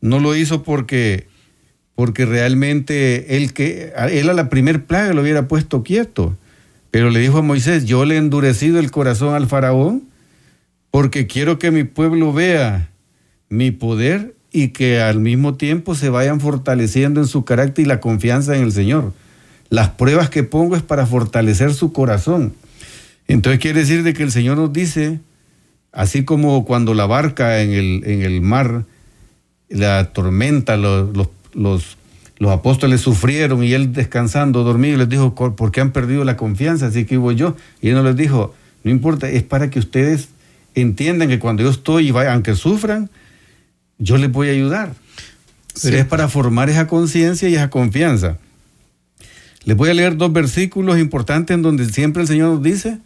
no 0.00 0.18
lo 0.18 0.34
hizo 0.34 0.64
porque, 0.64 1.28
porque 1.94 2.26
realmente 2.26 3.36
él, 3.36 3.52
que, 3.52 3.92
él 4.10 4.28
a 4.30 4.34
la 4.34 4.48
primer 4.48 4.84
plaga 4.84 5.14
lo 5.14 5.22
hubiera 5.22 5.46
puesto 5.46 5.84
quieto. 5.84 6.36
Pero 6.90 7.08
le 7.10 7.20
dijo 7.20 7.38
a 7.38 7.42
Moisés, 7.42 7.84
yo 7.84 8.04
le 8.04 8.16
he 8.16 8.18
endurecido 8.18 8.80
el 8.80 8.90
corazón 8.90 9.36
al 9.36 9.46
faraón 9.46 10.02
porque 10.90 11.28
quiero 11.28 11.60
que 11.60 11.70
mi 11.70 11.84
pueblo 11.84 12.32
vea 12.32 12.90
mi 13.48 13.70
poder 13.70 14.34
y 14.62 14.68
que 14.70 15.00
al 15.00 15.20
mismo 15.20 15.54
tiempo 15.54 15.94
se 15.94 16.08
vayan 16.08 16.40
fortaleciendo 16.40 17.20
en 17.20 17.28
su 17.28 17.44
carácter 17.44 17.84
y 17.84 17.88
la 17.88 18.00
confianza 18.00 18.56
en 18.56 18.64
el 18.64 18.72
Señor. 18.72 19.12
Las 19.70 19.90
pruebas 19.90 20.30
que 20.30 20.42
pongo 20.42 20.74
es 20.74 20.82
para 20.82 21.06
fortalecer 21.06 21.72
su 21.74 21.92
corazón. 21.92 22.54
Entonces 23.28 23.60
quiere 23.60 23.80
decir 23.80 24.02
de 24.02 24.14
que 24.14 24.24
el 24.24 24.32
Señor 24.32 24.56
nos 24.56 24.72
dice, 24.72 25.20
así 25.92 26.24
como 26.24 26.64
cuando 26.64 26.92
la 26.92 27.06
barca 27.06 27.60
en 27.62 27.70
el, 27.70 28.02
en 28.04 28.22
el 28.22 28.40
mar, 28.40 28.84
la 29.68 30.12
tormenta, 30.12 30.76
los, 30.76 31.16
los, 31.54 31.96
los, 32.38 32.50
apóstoles 32.50 33.00
sufrieron 33.00 33.62
y 33.62 33.74
él 33.74 33.92
descansando, 33.92 34.64
dormido, 34.64 34.98
les 34.98 35.08
dijo, 35.08 35.36
¿por 35.36 35.70
qué 35.70 35.80
han 35.80 35.92
perdido 35.92 36.24
la 36.24 36.36
confianza? 36.36 36.86
Así 36.86 37.04
que 37.04 37.16
hubo 37.16 37.30
yo. 37.30 37.54
Y 37.80 37.90
él 37.90 37.94
no 37.94 38.02
les 38.02 38.16
dijo, 38.16 38.54
no 38.82 38.90
importa, 38.90 39.30
es 39.30 39.44
para 39.44 39.70
que 39.70 39.78
ustedes 39.78 40.30
entiendan 40.74 41.28
que 41.28 41.38
cuando 41.38 41.62
yo 41.62 41.70
estoy, 41.70 42.10
aunque 42.10 42.56
sufran, 42.56 43.08
yo 43.98 44.16
les 44.16 44.30
voy 44.30 44.48
a 44.48 44.52
ayudar. 44.52 44.94
Pero 45.82 45.96
es 45.96 46.06
para 46.06 46.28
formar 46.28 46.70
esa 46.70 46.86
conciencia 46.86 47.48
y 47.48 47.54
esa 47.54 47.70
confianza. 47.70 48.38
Les 49.64 49.76
voy 49.76 49.90
a 49.90 49.94
leer 49.94 50.16
dos 50.16 50.32
versículos 50.32 50.98
importantes 50.98 51.54
en 51.54 51.62
donde 51.62 51.84
siempre 51.86 52.22
el 52.22 52.28
Señor 52.28 52.50
nos 52.50 52.62
dice 52.62 52.98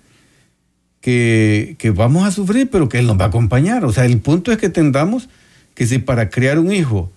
que, 1.01 1.77
que, 1.79 1.91
vamos 1.91 2.25
a 2.25 2.31
sufrir, 2.31 2.71
pero 2.71 2.89
que 2.89 2.99
Él 2.99 3.07
nos 3.07 3.19
va 3.19 3.25
a 3.25 3.29
acompañar. 3.29 3.85
O 3.85 3.93
sea, 3.93 4.05
el 4.07 4.19
punto 4.21 4.53
es 4.53 4.59
que 4.59 4.67
entendamos 4.67 5.29
que 5.75 5.87
si 5.87 5.99
para 5.99 6.31
crear 6.31 6.59
un 6.59 6.73
hijo 6.73 7.11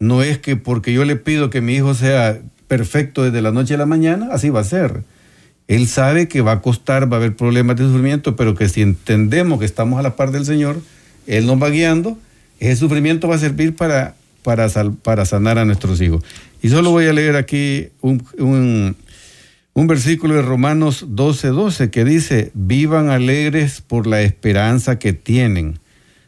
no 0.00 0.22
es 0.22 0.38
que 0.38 0.56
porque 0.56 0.92
yo 0.92 1.04
le 1.04 1.16
pido 1.16 1.50
que 1.50 1.60
mi 1.60 1.74
hijo 1.74 1.94
sea 1.94 2.40
perfecto 2.66 3.22
desde 3.22 3.42
la 3.42 3.52
noche 3.52 3.74
a 3.74 3.78
la 3.78 3.86
mañana, 3.86 4.28
así 4.32 4.48
va 4.48 4.60
a 4.60 4.64
ser. 4.64 5.04
Él 5.68 5.86
sabe 5.86 6.26
que 6.26 6.40
va 6.40 6.52
a 6.52 6.62
costar, 6.62 7.12
va 7.12 7.18
a 7.18 7.20
haber 7.20 7.36
problemas 7.36 7.76
de 7.76 7.84
sufrimiento, 7.84 8.34
pero 8.34 8.54
que 8.54 8.68
si 8.68 8.82
entendemos 8.82 9.60
que 9.60 9.66
estamos 9.66 10.00
a 10.00 10.02
la 10.02 10.16
par 10.16 10.32
del 10.32 10.44
Señor, 10.44 10.80
Él 11.26 11.46
nos 11.46 11.62
va 11.62 11.68
guiando, 11.68 12.18
ese 12.60 12.76
sufrimiento 12.76 13.26
va 13.26 13.36
a 13.36 13.38
servir 13.38 13.74
para, 13.74 14.14
para, 14.42 15.24
sanar 15.24 15.58
a 15.58 15.64
nuestros 15.64 16.00
hijos. 16.02 16.22
Y 16.62 16.68
solo 16.68 16.90
voy 16.90 17.06
a 17.06 17.12
leer 17.12 17.36
aquí 17.36 17.88
un, 18.02 18.22
un, 18.38 19.86
versículo 19.86 20.34
de 20.34 20.42
Romanos 20.42 21.06
12, 21.08 21.48
12 21.48 21.90
que 21.90 22.04
dice, 22.04 22.50
vivan 22.52 23.08
alegres 23.08 23.80
por 23.80 24.06
la 24.06 24.20
esperanza 24.20 24.98
que 24.98 25.14
tienen, 25.14 25.78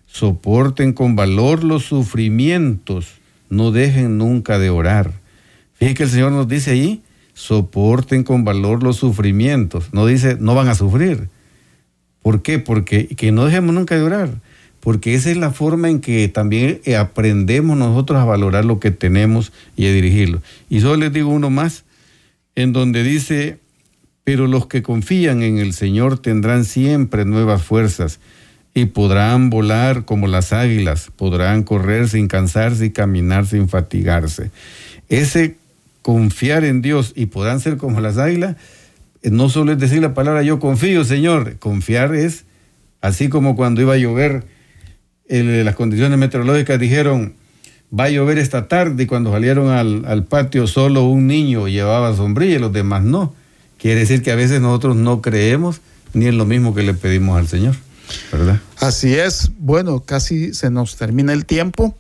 soporten 0.07 0.95
con 0.95 1.17
valor 1.17 1.65
los 1.65 1.85
sufrimientos, 1.85 3.09
no 3.51 3.71
dejen 3.71 4.17
nunca 4.17 4.59
de 4.59 4.71
orar. 4.71 5.13
Fíjense 5.75 5.95
que 5.95 6.03
el 6.05 6.11
Señor 6.11 6.33
nos 6.33 6.49
dice 6.49 6.71
ahí, 6.71 7.03
soporten 7.35 8.25
con 8.25 8.45
valor 8.45 8.83
los 8.83 8.97
sufrimientos, 8.97 9.93
no 9.93 10.07
dice, 10.07 10.39
no 10.41 10.55
van 10.55 10.69
a 10.69 10.75
sufrir. 10.75 11.29
¿Por 12.23 12.41
qué? 12.41 12.59
Porque 12.59 13.09
que 13.09 13.33
no 13.33 13.45
dejemos 13.45 13.75
nunca 13.75 13.97
de 13.97 14.03
orar 14.03 14.31
porque 14.83 15.15
esa 15.15 15.31
es 15.31 15.37
la 15.37 15.53
forma 15.53 15.89
en 15.89 16.01
que 16.01 16.27
también 16.27 16.81
eh, 16.85 16.97
aprendemos 16.97 17.79
nosotros 17.79 18.19
a 18.19 18.25
valorar 18.25 18.65
lo 18.65 18.81
que 18.81 18.91
tenemos 18.91 19.53
y 19.77 19.87
a 19.87 19.93
dirigirlo. 19.93 20.43
Y 20.69 20.81
solo 20.81 20.97
les 20.97 21.13
digo 21.13 21.31
uno 21.31 21.51
más, 21.51 21.85
en 22.57 22.73
donde 22.73 23.05
dice, 23.05 23.59
pero 24.25 24.49
los 24.49 24.67
que 24.67 24.83
confían 24.83 25.45
en 25.45 25.59
el 25.59 25.73
Señor 25.73 26.19
tendrán 26.19 26.65
siempre 26.65 27.25
nuevas 27.25 27.63
fuerzas 27.63 28.19
y 28.75 28.87
podrán 28.87 29.51
volar 29.51 30.05
como 30.05 30.27
las 30.27 30.53
águilas, 30.53 31.13
podrán 31.15 31.63
correr 31.63 32.09
sin 32.09 32.27
cansarse 32.27 32.87
y 32.87 32.91
caminar 32.91 33.47
sin 33.47 33.69
fatigarse. 33.69 34.51
Ese 35.09 35.59
confiar 36.03 36.65
en 36.65 36.83
Dios 36.83 37.13
y 37.15 37.27
podrán 37.27 37.61
ser 37.61 37.77
como 37.77 38.01
las 38.01 38.19
águilas, 38.19 38.57
eh, 39.23 39.31
no 39.31 39.49
solo 39.49 39.71
es 39.71 39.79
decir 39.79 40.03
la 40.03 40.13
palabra 40.13 40.43
yo 40.43 40.59
confío, 40.59 41.05
Señor, 41.05 41.61
confiar 41.61 42.17
es 42.17 42.47
así 43.01 43.29
como 43.29 43.55
cuando 43.55 43.81
iba 43.81 43.95
a 43.95 43.99
llover 43.99 44.45
las 45.29 45.75
condiciones 45.75 46.19
meteorológicas 46.19 46.79
dijeron 46.79 47.35
va 47.99 48.05
a 48.05 48.11
llover 48.11 48.39
esta 48.39 48.69
tarde 48.69 49.03
y 49.03 49.07
cuando 49.07 49.33
salieron 49.33 49.71
al, 49.71 50.25
patio 50.25 50.67
solo 50.67 51.05
un 51.05 51.27
niño 51.27 51.69
llevaba 51.69 52.17
sombrilla 52.17 52.57
y 52.57 52.59
los 52.59 52.73
demás 52.73 53.03
no. 53.03 53.35
Quiere 53.79 54.01
decir 54.01 54.23
que 54.23 54.31
a 54.33 54.37
veces 54.37 54.61
nosotros 54.61 54.97
no 54.97 55.21
creemos 55.21 55.81
ni 56.15 56.27
en 56.27 56.39
lo 56.39 56.47
mismo 56.47 56.75
que 56.75 56.83
le 56.83 56.95
pedimos 56.95 57.39
al 57.39 57.49
Señor, 57.49 57.75
¿verdad? 58.31 58.61
Así 58.79 59.15
es. 59.15 59.51
Bueno, 59.59 60.01
casi 60.01 60.55
se 60.55 60.71
nos 60.71 60.97
termina 60.97 61.33
el 61.33 61.47
tiempo 61.47 61.97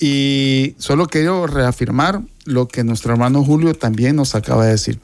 y 0.00 0.74
solo 0.78 1.06
quiero 1.06 1.46
reafirmar 1.46 2.22
lo 2.44 2.66
que 2.66 2.82
nuestro 2.82 3.12
hermano 3.12 3.44
Julio 3.44 3.74
también 3.74 4.16
nos 4.16 4.34
acaba 4.34 4.64
de 4.64 4.72
decir. 4.72 4.98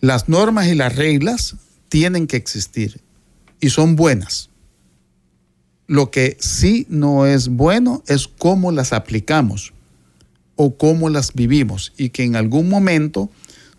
Las 0.00 0.28
normas 0.28 0.66
y 0.66 0.74
las 0.74 0.96
reglas 0.96 1.56
tienen 1.88 2.26
que 2.26 2.36
existir 2.36 3.00
y 3.60 3.70
son 3.70 3.94
buenas 3.96 4.50
lo 5.90 6.12
que 6.12 6.36
sí 6.38 6.86
no 6.88 7.26
es 7.26 7.48
bueno 7.48 8.04
es 8.06 8.28
cómo 8.28 8.70
las 8.70 8.92
aplicamos 8.92 9.72
o 10.54 10.76
cómo 10.76 11.08
las 11.08 11.32
vivimos 11.32 11.92
y 11.96 12.10
que 12.10 12.22
en 12.22 12.36
algún 12.36 12.68
momento 12.68 13.28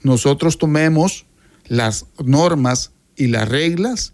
nosotros 0.03 0.57
tomemos 0.57 1.25
las 1.69 2.05
normas 2.21 2.91
y 3.15 3.27
las 3.27 3.47
reglas 3.47 4.11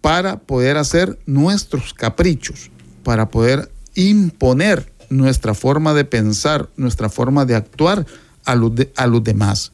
para 0.00 0.40
poder 0.40 0.76
hacer 0.76 1.16
nuestros 1.24 1.94
caprichos, 1.94 2.72
para 3.04 3.28
poder 3.28 3.70
imponer 3.94 4.92
nuestra 5.08 5.54
forma 5.54 5.94
de 5.94 6.04
pensar, 6.04 6.70
nuestra 6.76 7.08
forma 7.08 7.44
de 7.44 7.54
actuar 7.54 8.04
a 8.44 8.56
los, 8.56 8.72
a 8.96 9.06
los 9.06 9.22
demás. 9.22 9.70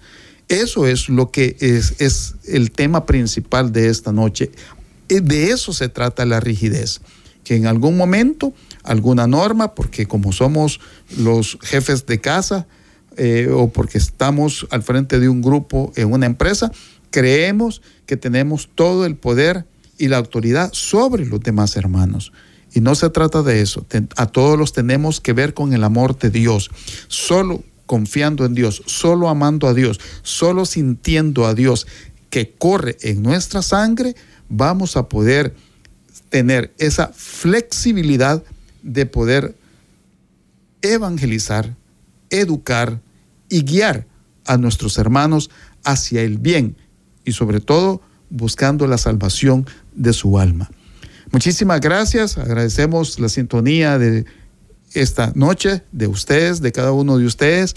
Eso 0.48 0.86
es 0.86 1.08
lo 1.08 1.30
que 1.30 1.56
es, 1.60 1.94
es 1.98 2.34
el 2.44 2.72
tema 2.72 3.06
principal 3.06 3.72
de 3.72 3.88
esta 3.88 4.12
noche. 4.12 4.50
De 5.08 5.50
eso 5.50 5.72
se 5.72 5.88
trata 5.88 6.26
la 6.26 6.40
rigidez 6.40 7.00
que 7.48 7.56
en 7.56 7.66
algún 7.66 7.96
momento 7.96 8.52
alguna 8.82 9.26
norma, 9.26 9.74
porque 9.74 10.04
como 10.04 10.32
somos 10.32 10.80
los 11.16 11.56
jefes 11.62 12.04
de 12.04 12.20
casa 12.20 12.66
eh, 13.16 13.48
o 13.50 13.72
porque 13.72 13.96
estamos 13.96 14.66
al 14.70 14.82
frente 14.82 15.18
de 15.18 15.30
un 15.30 15.40
grupo 15.40 15.90
en 15.96 16.12
una 16.12 16.26
empresa, 16.26 16.70
creemos 17.10 17.80
que 18.04 18.18
tenemos 18.18 18.68
todo 18.74 19.06
el 19.06 19.16
poder 19.16 19.64
y 19.96 20.08
la 20.08 20.18
autoridad 20.18 20.68
sobre 20.74 21.24
los 21.24 21.40
demás 21.40 21.74
hermanos. 21.78 22.34
Y 22.74 22.82
no 22.82 22.94
se 22.94 23.08
trata 23.08 23.42
de 23.42 23.62
eso. 23.62 23.86
A 24.16 24.26
todos 24.26 24.58
los 24.58 24.74
tenemos 24.74 25.22
que 25.22 25.32
ver 25.32 25.54
con 25.54 25.72
el 25.72 25.84
amor 25.84 26.18
de 26.18 26.28
Dios. 26.28 26.70
Solo 27.06 27.64
confiando 27.86 28.44
en 28.44 28.52
Dios, 28.52 28.82
solo 28.84 29.30
amando 29.30 29.68
a 29.68 29.72
Dios, 29.72 29.98
solo 30.22 30.66
sintiendo 30.66 31.46
a 31.46 31.54
Dios 31.54 31.86
que 32.28 32.52
corre 32.58 32.98
en 33.00 33.22
nuestra 33.22 33.62
sangre, 33.62 34.16
vamos 34.50 34.98
a 34.98 35.08
poder 35.08 35.54
tener 36.28 36.72
esa 36.78 37.08
flexibilidad 37.14 38.42
de 38.82 39.06
poder 39.06 39.56
evangelizar, 40.82 41.74
educar 42.30 43.00
y 43.48 43.62
guiar 43.62 44.06
a 44.46 44.56
nuestros 44.56 44.98
hermanos 44.98 45.50
hacia 45.84 46.22
el 46.22 46.38
bien 46.38 46.76
y 47.24 47.32
sobre 47.32 47.60
todo 47.60 48.00
buscando 48.30 48.86
la 48.86 48.98
salvación 48.98 49.66
de 49.94 50.12
su 50.12 50.38
alma. 50.38 50.70
Muchísimas 51.30 51.80
gracias, 51.80 52.38
agradecemos 52.38 53.18
la 53.18 53.28
sintonía 53.28 53.98
de 53.98 54.24
esta 54.94 55.32
noche 55.34 55.82
de 55.92 56.06
ustedes, 56.06 56.62
de 56.62 56.72
cada 56.72 56.92
uno 56.92 57.18
de 57.18 57.26
ustedes. 57.26 57.74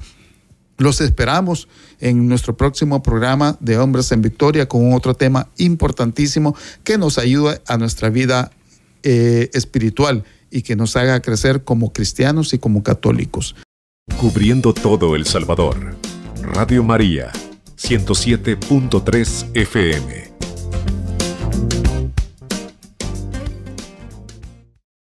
Los 0.81 0.99
esperamos 0.99 1.67
en 1.99 2.27
nuestro 2.27 2.57
próximo 2.57 3.03
programa 3.03 3.55
de 3.59 3.77
Hombres 3.77 4.11
en 4.11 4.23
Victoria 4.23 4.67
con 4.67 4.93
otro 4.93 5.13
tema 5.13 5.47
importantísimo 5.57 6.55
que 6.83 6.97
nos 6.97 7.19
ayude 7.19 7.61
a 7.67 7.77
nuestra 7.77 8.09
vida 8.09 8.49
eh, 9.03 9.51
espiritual 9.53 10.23
y 10.49 10.63
que 10.63 10.75
nos 10.75 10.95
haga 10.95 11.21
crecer 11.21 11.63
como 11.63 11.93
cristianos 11.93 12.55
y 12.55 12.57
como 12.57 12.81
católicos. 12.81 13.55
Cubriendo 14.19 14.73
todo 14.73 15.15
El 15.15 15.27
Salvador. 15.27 15.95
Radio 16.41 16.83
María, 16.83 17.31
107.3 17.77 19.51
FM. 19.53 20.31